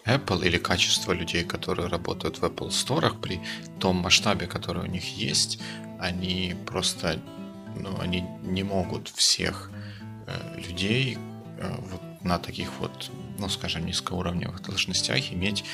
Apple 0.05 0.45
или 0.45 0.57
качество 0.57 1.11
людей, 1.11 1.43
которые 1.43 1.87
работают 1.87 2.37
в 2.39 2.43
Apple 2.43 2.69
Store 2.69 3.13
при 3.21 3.39
том 3.79 3.97
масштабе, 3.97 4.47
который 4.47 4.83
у 4.83 4.87
них 4.87 5.17
есть, 5.17 5.59
они 5.99 6.55
просто, 6.65 7.19
ну, 7.75 7.89
они 7.99 8.23
не 8.43 8.63
могут 8.63 9.09
всех 9.09 9.71
э, 10.27 10.59
людей 10.59 11.17
э, 11.59 11.75
вот 11.91 12.01
на 12.23 12.39
таких 12.39 12.69
вот 12.79 13.11
ну, 13.41 13.49
скажем, 13.49 13.85
низкоуровневых 13.85 14.61
должностях 14.61 15.33
иметь 15.33 15.65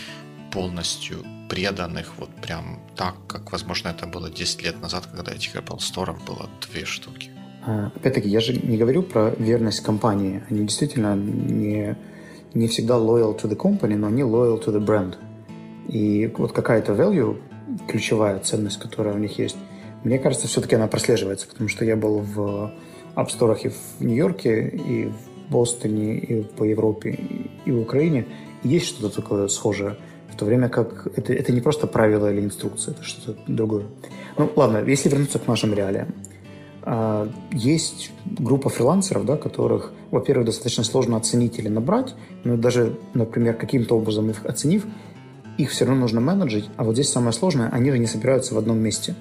полностью 0.51 1.17
преданных, 1.49 2.13
вот 2.17 2.29
прям 2.41 2.79
так, 2.95 3.15
как, 3.27 3.51
возможно, 3.51 3.89
это 3.89 4.07
было 4.07 4.29
10 4.29 4.63
лет 4.63 4.81
назад, 4.81 5.07
когда 5.11 5.33
этих 5.33 5.55
Apple 5.55 5.77
Store 5.77 6.15
было 6.25 6.49
две 6.67 6.85
штуки. 6.85 7.29
А, 7.65 7.91
опять-таки, 7.95 8.29
я 8.29 8.39
же 8.39 8.53
не 8.53 8.77
говорю 8.77 9.03
про 9.03 9.29
верность 9.37 9.81
компании. 9.81 10.43
Они 10.49 10.61
действительно 10.61 11.15
не, 11.15 11.97
не 12.53 12.67
всегда 12.67 12.95
loyal 12.95 13.39
to 13.39 13.49
the 13.49 13.57
company, 13.57 13.95
но 13.95 14.07
они 14.07 14.21
loyal 14.21 14.63
to 14.63 14.73
the 14.73 14.83
brand. 14.83 15.15
И 15.89 16.31
вот 16.37 16.53
какая-то 16.53 16.93
value, 16.93 17.37
ключевая 17.87 18.39
ценность, 18.39 18.79
которая 18.79 19.15
у 19.15 19.17
них 19.17 19.37
есть, 19.37 19.57
мне 20.03 20.19
кажется, 20.19 20.47
все-таки 20.47 20.75
она 20.75 20.87
прослеживается, 20.87 21.47
потому 21.47 21.67
что 21.69 21.83
я 21.83 21.95
был 21.95 22.19
в 22.19 22.71
App 23.15 23.27
Store 23.27 23.57
и 23.61 23.69
в 23.69 24.01
Нью-Йорке, 24.01 24.69
и 24.69 25.11
Бостоне, 25.49 26.17
и 26.17 26.43
по 26.43 26.63
Европе, 26.63 27.19
и 27.65 27.71
в 27.71 27.81
Украине 27.81 28.25
есть 28.63 28.87
что-то 28.87 29.21
такое 29.21 29.47
схожее. 29.47 29.95
В 30.31 30.35
то 30.37 30.45
время 30.45 30.69
как 30.69 31.07
это, 31.15 31.33
это 31.33 31.51
не 31.51 31.61
просто 31.61 31.87
правила 31.87 32.31
или 32.31 32.41
инструкция, 32.41 32.93
это 32.93 33.03
что-то 33.03 33.39
другое. 33.47 33.85
Ну, 34.37 34.51
ладно, 34.55 34.83
если 34.85 35.09
вернуться 35.09 35.39
к 35.39 35.47
нашим 35.47 35.73
реалиям. 35.73 36.13
А, 36.83 37.29
есть 37.51 38.11
группа 38.25 38.69
фрилансеров, 38.69 39.25
да, 39.25 39.35
которых, 39.35 39.91
во-первых, 40.11 40.45
достаточно 40.45 40.83
сложно 40.83 41.17
оценить 41.17 41.59
или 41.59 41.67
набрать, 41.67 42.15
но 42.43 42.55
даже, 42.55 42.95
например, 43.13 43.55
каким-то 43.55 43.97
образом 43.97 44.29
их 44.29 44.45
оценив, 44.45 44.85
их 45.57 45.71
все 45.71 45.85
равно 45.85 46.01
нужно 46.01 46.21
менеджить, 46.21 46.69
а 46.77 46.83
вот 46.83 46.93
здесь 46.93 47.09
самое 47.09 47.33
сложное, 47.33 47.69
они 47.69 47.91
же 47.91 47.97
не 47.97 48.07
собираются 48.07 48.53
в 48.53 48.57
одном 48.57 48.77
месте. 48.77 49.15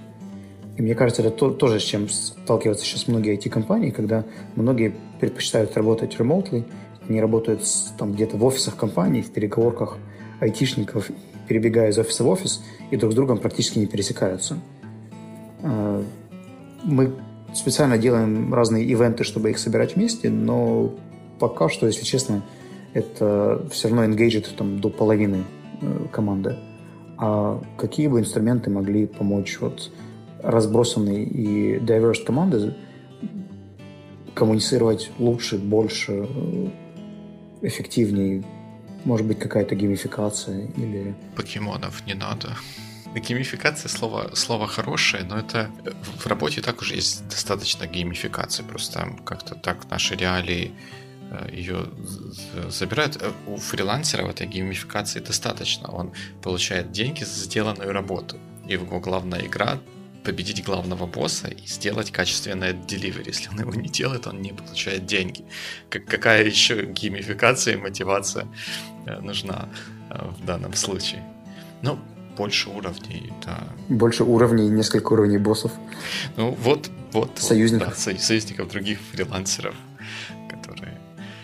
И 0.76 0.82
мне 0.82 0.94
кажется, 0.94 1.22
это 1.22 1.30
то, 1.30 1.50
тоже 1.50 1.80
с 1.80 1.82
чем 1.82 2.08
сталкиваются 2.08 2.84
сейчас 2.84 3.08
многие 3.08 3.36
IT-компании, 3.36 3.90
когда 3.90 4.24
многие 4.56 4.94
предпочитают 5.20 5.74
работать 5.76 6.16
remotely, 6.16 6.64
они 7.08 7.20
работают 7.20 7.62
там 7.98 8.12
где-то 8.12 8.36
в 8.36 8.44
офисах 8.44 8.76
компаний, 8.76 9.22
в 9.22 9.30
переговорках 9.30 9.96
айтишников, 10.40 11.10
перебегая 11.48 11.90
из 11.90 11.98
офиса 11.98 12.24
в 12.24 12.28
офис, 12.28 12.62
и 12.90 12.96
друг 12.96 13.12
с 13.12 13.14
другом 13.14 13.38
практически 13.38 13.78
не 13.78 13.86
пересекаются. 13.86 14.58
А, 15.62 16.04
мы 16.82 17.14
специально 17.54 17.96
делаем 17.96 18.52
разные 18.52 18.84
ивенты, 18.84 19.24
чтобы 19.24 19.50
их 19.50 19.58
собирать 19.58 19.96
вместе, 19.96 20.28
но 20.28 20.92
пока 21.38 21.68
что, 21.68 21.86
если 21.86 22.04
честно, 22.04 22.42
это 22.92 23.66
все 23.70 23.88
равно 23.88 24.04
engaged 24.04 24.54
там, 24.56 24.80
до 24.80 24.90
половины 24.90 25.44
э, 25.80 26.06
команды. 26.10 26.56
А 27.18 27.62
какие 27.78 28.08
бы 28.08 28.20
инструменты 28.20 28.70
могли 28.70 29.06
помочь 29.06 29.58
вот 29.60 29.90
разбросанные 30.42 31.24
и 31.24 31.78
diverse 31.78 32.24
команды 32.24 32.74
коммуницировать 34.34 35.10
лучше, 35.18 35.58
больше, 35.58 36.12
э, 36.12 36.68
эффективнее? 37.62 38.44
Может 39.04 39.26
быть, 39.26 39.38
какая-то 39.38 39.74
геймификация 39.74 40.66
или... 40.76 41.14
Покемонов 41.36 42.06
не 42.06 42.14
надо. 42.14 42.56
Геймификация 43.14 43.88
слово, 43.88 44.34
слово 44.34 44.66
хорошее, 44.66 45.24
но 45.24 45.38
это 45.38 45.70
в 46.18 46.26
работе 46.26 46.60
так 46.60 46.82
уже 46.82 46.96
есть 46.96 47.26
достаточно 47.28 47.86
геймификации. 47.86 48.62
Просто 48.62 49.08
как-то 49.24 49.54
так 49.54 49.88
наши 49.90 50.16
реалии 50.16 50.72
э, 51.30 51.48
ее 51.52 51.86
забирают. 52.68 53.16
Э, 53.22 53.32
у 53.46 53.56
фрилансера 53.56 54.26
в 54.26 54.28
этой 54.28 54.46
геймификации 54.46 55.20
достаточно. 55.20 55.88
Он 55.88 56.12
получает 56.42 56.92
деньги 56.92 57.24
за 57.24 57.44
сделанную 57.44 57.92
работу. 57.92 58.36
И 58.68 58.72
его 58.72 59.00
главная 59.00 59.46
игра 59.46 59.78
победить 60.26 60.64
главного 60.64 61.06
босса 61.06 61.48
и 61.48 61.66
сделать 61.66 62.10
качественное 62.10 62.72
деливери. 62.72 63.28
Если 63.28 63.48
он 63.48 63.60
его 63.60 63.74
не 63.74 63.88
делает, 63.88 64.26
он 64.26 64.42
не 64.42 64.52
получает 64.52 65.06
деньги. 65.06 65.44
Как, 65.88 66.04
какая 66.04 66.44
еще 66.44 66.84
геймификация 66.84 67.74
и 67.74 67.76
мотивация 67.76 68.48
э, 69.06 69.20
нужна 69.20 69.68
в 70.10 70.44
данном 70.44 70.74
случае? 70.74 71.22
Ну, 71.82 71.98
больше 72.36 72.70
уровней, 72.70 73.32
да. 73.44 73.68
Больше 73.88 74.24
уровней, 74.24 74.68
несколько 74.68 75.12
уровней 75.12 75.38
боссов. 75.38 75.72
Ну, 76.36 76.50
вот, 76.50 76.90
вот. 77.12 77.38
Союзников. 77.38 77.96
Вот, 77.96 78.14
да, 78.14 78.20
союзников 78.20 78.68
других 78.68 78.98
фрилансеров, 79.12 79.74
которые 80.50 80.98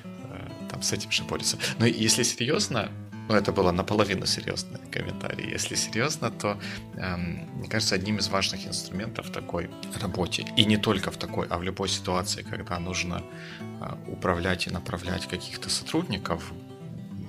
э, 0.04 0.48
там 0.70 0.82
с 0.82 0.92
этим 0.92 1.10
же 1.12 1.22
борются. 1.22 1.56
Но 1.78 1.86
если 1.86 2.24
серьезно, 2.24 2.90
ну, 3.32 3.38
это 3.38 3.52
было 3.52 3.72
наполовину 3.72 4.26
серьезный 4.26 4.78
комментарий. 4.90 5.50
Если 5.50 5.74
серьезно, 5.74 6.30
то, 6.30 6.58
эм, 6.96 7.48
мне 7.54 7.68
кажется, 7.68 7.94
одним 7.94 8.18
из 8.18 8.28
важных 8.28 8.66
инструментов 8.66 9.26
в 9.26 9.30
такой 9.30 9.70
работе, 10.02 10.44
и 10.58 10.66
не 10.66 10.76
только 10.76 11.10
в 11.10 11.16
такой, 11.16 11.46
а 11.48 11.56
в 11.56 11.62
любой 11.62 11.88
ситуации, 11.88 12.42
когда 12.42 12.78
нужно 12.78 13.22
э, 13.60 13.94
управлять 14.06 14.66
и 14.66 14.70
направлять 14.70 15.26
каких-то 15.26 15.70
сотрудников, 15.70 16.52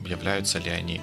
являются 0.05 0.59
ли 0.59 0.71
они 0.71 1.01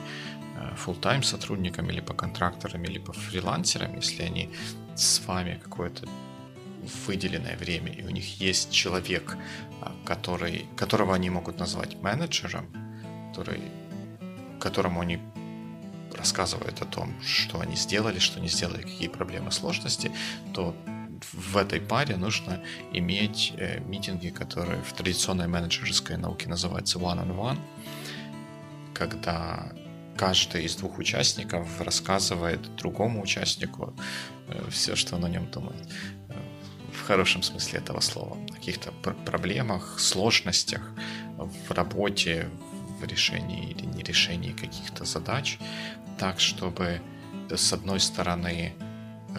full-time 0.86 1.22
сотрудниками, 1.22 1.92
либо 1.92 2.12
контракторами, 2.12 2.86
либо 2.86 3.12
фрилансерами, 3.12 3.96
если 3.96 4.22
они 4.22 4.50
с 4.94 5.26
вами 5.26 5.58
какое-то 5.64 6.06
выделенное 7.06 7.56
время, 7.56 7.90
и 7.92 8.04
у 8.04 8.10
них 8.10 8.40
есть 8.40 8.70
человек, 8.70 9.38
а, 9.80 9.94
который, 10.04 10.66
которого 10.76 11.14
они 11.14 11.30
могут 11.30 11.58
назвать 11.58 12.02
менеджером, 12.02 12.66
который, 13.30 13.62
которому 14.60 15.00
они 15.00 15.18
рассказывают 16.16 16.82
о 16.82 16.84
том, 16.84 17.14
что 17.22 17.60
они 17.60 17.76
сделали, 17.76 18.18
что 18.18 18.40
не 18.40 18.48
сделали, 18.48 18.82
какие 18.82 19.08
проблемы, 19.08 19.50
сложности, 19.50 20.12
то 20.52 20.76
в 21.32 21.56
этой 21.56 21.80
паре 21.80 22.16
нужно 22.16 22.60
иметь 22.92 23.52
э, 23.56 23.80
митинги, 23.80 24.28
которые 24.28 24.82
в 24.82 24.92
традиционной 24.92 25.48
менеджерской 25.48 26.16
науке 26.16 26.48
называются 26.48 26.98
one-on-one, 26.98 27.58
когда 28.94 29.72
каждый 30.16 30.64
из 30.64 30.76
двух 30.76 30.98
участников 30.98 31.80
рассказывает 31.80 32.60
другому 32.76 33.22
участнику 33.22 33.94
э, 34.48 34.70
все, 34.70 34.96
что 34.96 35.16
он 35.16 35.24
о 35.24 35.28
нем 35.28 35.50
думает. 35.50 35.88
Э, 36.28 36.34
в 36.92 37.06
хорошем 37.06 37.42
смысле 37.42 37.78
этого 37.78 38.00
слова. 38.00 38.36
О 38.50 38.52
каких-то 38.54 38.92
проблемах, 39.24 39.98
сложностях 39.98 40.82
в 41.68 41.70
работе, 41.70 42.48
в 43.00 43.04
решении 43.04 43.70
или 43.70 43.86
не 43.86 44.02
решении 44.02 44.52
каких-то 44.52 45.04
задач, 45.04 45.58
так, 46.18 46.40
чтобы 46.40 47.00
с 47.48 47.72
одной 47.72 48.00
стороны 48.00 48.72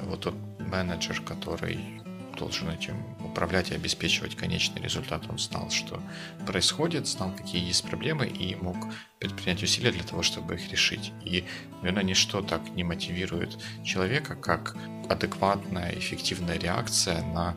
вот 0.03 0.21
тот 0.21 0.35
менеджер, 0.59 1.21
который 1.21 2.01
должен 2.37 2.69
этим 2.69 2.95
управлять 3.23 3.71
и 3.71 3.75
обеспечивать 3.75 4.35
конечный 4.35 4.81
результат. 4.81 5.29
Он 5.29 5.37
знал, 5.37 5.69
что 5.69 6.01
происходит, 6.47 7.07
знал, 7.07 7.31
какие 7.35 7.63
есть 7.63 7.83
проблемы 7.83 8.25
и 8.25 8.55
мог 8.55 8.77
предпринять 9.19 9.61
усилия 9.63 9.91
для 9.91 10.03
того, 10.03 10.23
чтобы 10.23 10.55
их 10.55 10.71
решить. 10.71 11.11
И, 11.23 11.45
наверное, 11.81 12.03
ничто 12.03 12.41
так 12.41 12.61
не 12.75 12.83
мотивирует 12.83 13.57
человека, 13.83 14.35
как 14.35 14.75
адекватная, 15.09 15.91
эффективная 15.91 16.57
реакция 16.57 17.21
на 17.21 17.55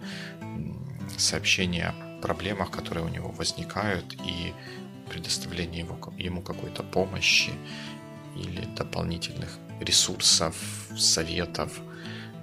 сообщение 1.16 1.86
о 1.86 2.20
проблемах, 2.20 2.70
которые 2.70 3.04
у 3.04 3.08
него 3.08 3.30
возникают, 3.30 4.14
и 4.14 4.54
предоставление 5.14 5.80
его, 5.80 5.98
ему 6.18 6.42
какой-то 6.42 6.82
помощи 6.82 7.52
или 8.36 8.64
дополнительных 8.76 9.58
ресурсов, 9.80 10.56
советов– 10.96 11.80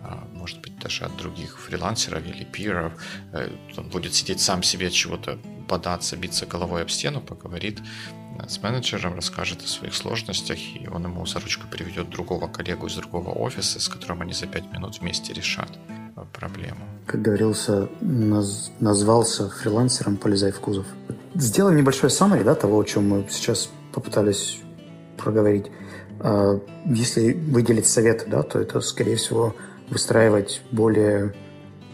а, 0.03 0.27
может 0.33 0.59
быть, 0.61 0.77
даже 0.79 1.05
от 1.05 1.15
других 1.17 1.59
фрилансеров 1.59 2.25
или 2.25 2.43
пиров. 2.43 2.93
Э, 3.33 3.49
он 3.77 3.89
будет 3.89 4.13
сидеть 4.13 4.41
сам 4.41 4.63
себе 4.63 4.89
чего-то 4.89 5.37
бодаться, 5.67 6.17
биться 6.17 6.45
головой 6.47 6.81
об 6.81 6.89
стену, 6.89 7.21
поговорит 7.21 7.79
э, 8.39 8.47
с 8.47 8.61
менеджером, 8.63 9.13
расскажет 9.13 9.61
о 9.63 9.67
своих 9.67 9.93
сложностях, 9.93 10.57
и 10.57 10.87
он 10.87 11.03
ему 11.03 11.25
за 11.27 11.39
ручку 11.39 11.67
приведет 11.67 12.09
другого 12.09 12.47
коллегу 12.47 12.87
из 12.87 12.95
другого 12.95 13.29
офиса, 13.29 13.79
с 13.79 13.87
которым 13.87 14.21
они 14.21 14.33
за 14.33 14.47
пять 14.47 14.71
минут 14.73 14.99
вместе 14.99 15.33
решат 15.33 15.69
проблему. 16.31 16.79
Как 17.05 17.21
говорился, 17.21 17.89
наз, 18.01 18.71
назвался 18.79 19.49
фрилансером 19.49 20.17
«Полезай 20.17 20.51
в 20.51 20.59
кузов». 20.59 20.85
Сделаем 21.35 21.77
небольшой 21.77 22.09
summary 22.09 22.43
да, 22.43 22.55
того, 22.55 22.79
о 22.79 22.83
чем 22.83 23.09
мы 23.09 23.27
сейчас 23.29 23.69
попытались 23.93 24.59
проговорить. 25.17 25.71
А, 26.19 26.59
если 26.85 27.33
выделить 27.33 27.87
советы, 27.87 28.25
да, 28.27 28.43
то 28.43 28.59
это, 28.59 28.81
скорее 28.81 29.15
всего, 29.15 29.55
выстраивать 29.89 30.61
более 30.71 31.33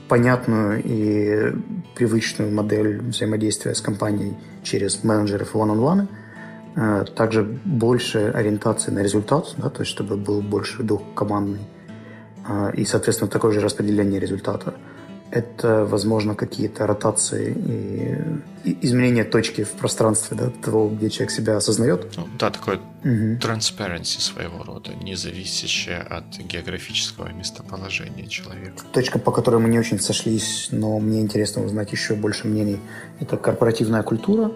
понятную 0.08 0.82
и 0.84 1.54
привычную 1.96 2.54
модель 2.54 3.02
взаимодействия 3.02 3.76
с 3.76 3.82
компанией 3.82 4.38
через 4.64 5.04
менеджеров 5.04 5.56
one-on-one. 5.56 6.08
Э, 6.76 7.06
также 7.16 7.44
больше 7.44 8.32
ориентации 8.34 8.92
на 8.92 9.00
результат, 9.00 9.54
да, 9.58 9.70
то 9.70 9.82
есть 9.82 9.92
чтобы 9.92 10.16
был 10.16 10.42
больше 10.42 10.84
дух 10.84 11.02
командный. 11.16 11.62
Э, 12.48 12.72
и, 12.76 12.86
соответственно, 12.86 13.30
такое 13.30 13.52
же 13.52 13.60
распределение 13.60 14.20
результата 14.20 14.74
это, 15.30 15.86
возможно, 15.86 16.36
какие-то 16.36 16.88
ротации 16.88 17.54
и, 18.64 18.70
и 18.70 18.78
изменения 18.86 19.24
точки 19.24 19.64
в 19.64 19.72
пространстве, 19.72 20.38
да, 20.38 20.50
того, 20.64 20.90
где 20.90 21.10
человек 21.10 21.32
себя 21.32 21.58
осознает. 21.58 22.14
Ну, 22.16 22.28
да, 22.40 22.50
такое 22.50 22.78
угу. 22.78 23.38
transparency 23.42 24.22
своего 24.22 24.64
рода, 24.64 24.92
не 24.94 25.16
зависящее 25.16 25.98
от 25.98 26.38
географического 26.38 27.30
местоположения 27.34 28.28
человека. 28.28 28.84
Точка, 28.94 29.20
по 29.20 29.32
которой 29.32 29.62
мы 29.62 29.70
не 29.70 29.80
очень 29.80 30.00
сошлись, 30.00 30.70
но 30.72 30.98
мне 31.00 31.22
интересно 31.22 31.64
узнать 31.64 31.92
еще 31.92 32.16
больше 32.16 32.48
мнений, 32.48 32.80
это 33.20 33.36
корпоративная 33.38 34.04
культура 34.04 34.52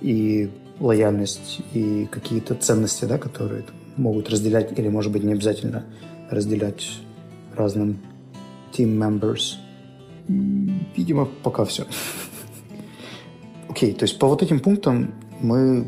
и 0.00 0.50
лояльность 0.80 1.60
и 1.72 2.08
какие-то 2.10 2.54
ценности, 2.54 3.04
да, 3.04 3.18
которые 3.18 3.64
могут 3.96 4.28
разделять 4.28 4.76
или, 4.76 4.88
может 4.88 5.12
быть, 5.12 5.22
не 5.22 5.34
обязательно 5.34 5.84
разделять 6.30 7.00
разным 7.56 7.98
team 8.72 8.98
members– 8.98 9.54
Видимо, 10.96 11.28
пока 11.42 11.64
все. 11.64 11.86
Окей, 13.68 13.92
то 13.92 14.04
есть 14.04 14.18
по 14.18 14.28
вот 14.28 14.42
этим 14.42 14.60
пунктам 14.60 15.14
мы 15.40 15.86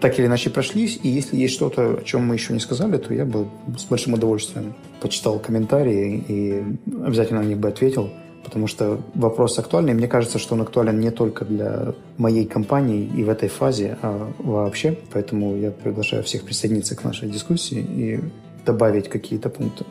так 0.00 0.18
или 0.18 0.26
иначе 0.26 0.50
прошлись, 0.50 1.00
и 1.02 1.08
если 1.08 1.36
есть 1.36 1.54
что-то, 1.54 1.98
о 1.98 2.02
чем 2.04 2.26
мы 2.26 2.34
еще 2.34 2.52
не 2.52 2.60
сказали, 2.60 2.98
то 2.98 3.14
я 3.14 3.24
бы 3.24 3.48
с 3.76 3.84
большим 3.84 4.14
удовольствием 4.14 4.74
почитал 5.00 5.38
комментарии 5.38 6.24
и 6.28 6.64
обязательно 7.02 7.42
на 7.42 7.46
них 7.46 7.58
бы 7.58 7.68
ответил, 7.68 8.10
потому 8.44 8.66
что 8.66 9.00
вопрос 9.14 9.58
актуальный. 9.58 9.94
Мне 9.94 10.06
кажется, 10.06 10.38
что 10.38 10.54
он 10.54 10.60
актуален 10.60 11.00
не 11.00 11.10
только 11.10 11.44
для 11.44 11.94
моей 12.18 12.44
компании 12.44 13.10
и 13.16 13.24
в 13.24 13.30
этой 13.30 13.48
фазе, 13.48 13.98
а 14.02 14.30
вообще. 14.38 14.98
Поэтому 15.12 15.56
я 15.56 15.70
приглашаю 15.70 16.22
всех 16.22 16.44
присоединиться 16.44 16.94
к 16.94 17.02
нашей 17.02 17.30
дискуссии 17.30 17.80
и 17.80 18.20
добавить 18.66 19.08
какие-то 19.08 19.48
пункты. 19.48 19.86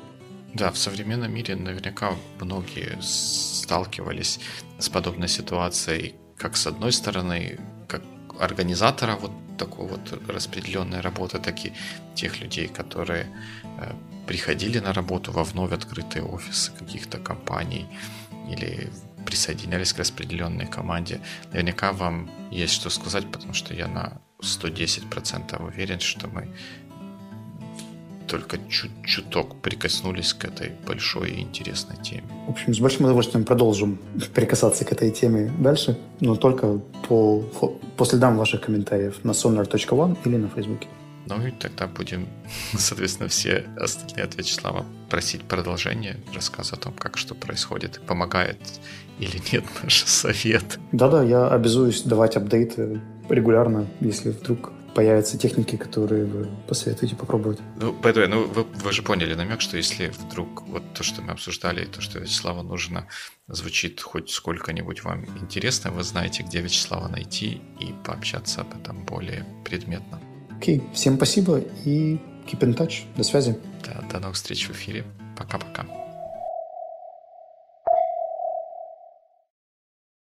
Да, 0.55 0.71
в 0.71 0.77
современном 0.77 1.33
мире 1.33 1.57
наверняка 1.57 2.15
многие 2.39 2.97
сталкивались 3.01 4.39
с 4.79 4.87
подобной 4.87 5.27
ситуацией, 5.27 6.15
как 6.37 6.55
с 6.55 6.65
одной 6.65 6.93
стороны, 6.93 7.59
как 7.89 8.01
организатора 8.39 9.17
вот 9.17 9.31
такой 9.57 9.85
вот 9.85 10.13
распределенной 10.29 11.01
работы, 11.01 11.39
так 11.39 11.65
и 11.65 11.73
тех 12.15 12.39
людей, 12.39 12.69
которые 12.69 13.27
э, 13.63 13.93
приходили 14.27 14.79
на 14.79 14.93
работу 14.93 15.33
во 15.33 15.43
вновь 15.43 15.73
открытые 15.73 16.23
офисы 16.23 16.71
каких-то 16.71 17.17
компаний 17.17 17.85
или 18.49 18.89
присоединялись 19.25 19.91
к 19.91 19.99
распределенной 19.99 20.67
команде. 20.67 21.19
Наверняка 21.51 21.91
вам 21.91 22.31
есть 22.49 22.73
что 22.73 22.89
сказать, 22.89 23.29
потому 23.29 23.53
что 23.53 23.73
я 23.73 23.87
на 23.89 24.21
110% 24.39 25.65
уверен, 25.65 25.99
что 25.99 26.29
мы 26.29 26.47
только 28.27 28.57
чуть-чуток 28.69 29.61
прикоснулись 29.61 30.33
к 30.33 30.45
этой 30.45 30.71
большой 30.85 31.31
и 31.31 31.41
интересной 31.41 31.97
теме. 31.97 32.23
В 32.47 32.51
общем, 32.51 32.73
с 32.73 32.79
большим 32.79 33.05
удовольствием 33.05 33.45
продолжим 33.45 33.99
прикасаться 34.33 34.85
к 34.85 34.91
этой 34.91 35.11
теме 35.11 35.51
дальше, 35.59 35.97
но 36.19 36.35
только 36.35 36.79
по, 37.07 37.41
по 37.97 38.05
следам 38.05 38.37
ваших 38.37 38.61
комментариев 38.61 39.23
на 39.23 39.31
sonar.one 39.31 40.17
или 40.25 40.37
на 40.37 40.49
Фейсбуке. 40.49 40.87
Ну 41.27 41.45
и 41.45 41.51
тогда 41.51 41.87
будем, 41.87 42.27
соответственно, 42.77 43.29
все 43.29 43.65
остальные 43.77 44.25
от 44.25 44.35
Вячеслава 44.35 44.85
просить 45.09 45.43
продолжение, 45.43 46.17
рассказ 46.33 46.73
о 46.73 46.77
том, 46.77 46.93
как 46.93 47.17
что 47.17 47.35
происходит, 47.35 48.01
помогает 48.05 48.57
или 49.19 49.41
нет 49.51 49.63
наш 49.83 50.03
совет. 50.03 50.79
Да-да, 50.91 51.23
я 51.23 51.47
обязуюсь 51.47 52.03
давать 52.03 52.35
апдейты 52.35 53.01
регулярно, 53.29 53.87
если 54.01 54.29
вдруг 54.29 54.71
появятся 54.95 55.37
техники, 55.37 55.75
которые 55.75 56.25
вы 56.25 56.47
посоветуете 56.67 57.15
попробовать. 57.15 57.59
Ну, 57.79 57.91
by 57.91 58.13
the 58.13 58.23
way, 58.23 58.27
ну 58.27 58.45
вы, 58.47 58.63
вы 58.63 58.91
же 58.93 59.03
поняли 59.03 59.35
намек, 59.35 59.61
что 59.61 59.77
если 59.77 60.07
вдруг 60.07 60.63
вот 60.67 60.83
то, 60.93 61.03
что 61.03 61.21
мы 61.21 61.33
обсуждали, 61.33 61.85
то, 61.85 62.01
что 62.01 62.19
Вячеслава 62.19 62.63
нужно, 62.63 63.07
звучит 63.47 64.01
хоть 64.01 64.31
сколько-нибудь 64.31 65.03
вам 65.03 65.25
интересно, 65.39 65.91
вы 65.91 66.03
знаете, 66.03 66.43
где 66.43 66.61
Вячеслава 66.61 67.09
найти 67.09 67.61
и 67.79 67.93
пообщаться 68.05 68.61
об 68.61 68.73
этом 68.81 69.05
более 69.05 69.45
предметно. 69.65 70.19
Окей, 70.57 70.79
okay. 70.79 70.93
всем 70.93 71.17
спасибо 71.17 71.59
и 71.83 72.17
keep 72.47 72.59
in 72.61 72.75
touch. 72.75 73.03
До 73.17 73.23
связи. 73.23 73.59
Да, 73.83 74.01
до 74.11 74.19
новых 74.19 74.35
встреч 74.35 74.67
в 74.69 74.71
эфире. 74.71 75.03
Пока-пока. 75.37 76.04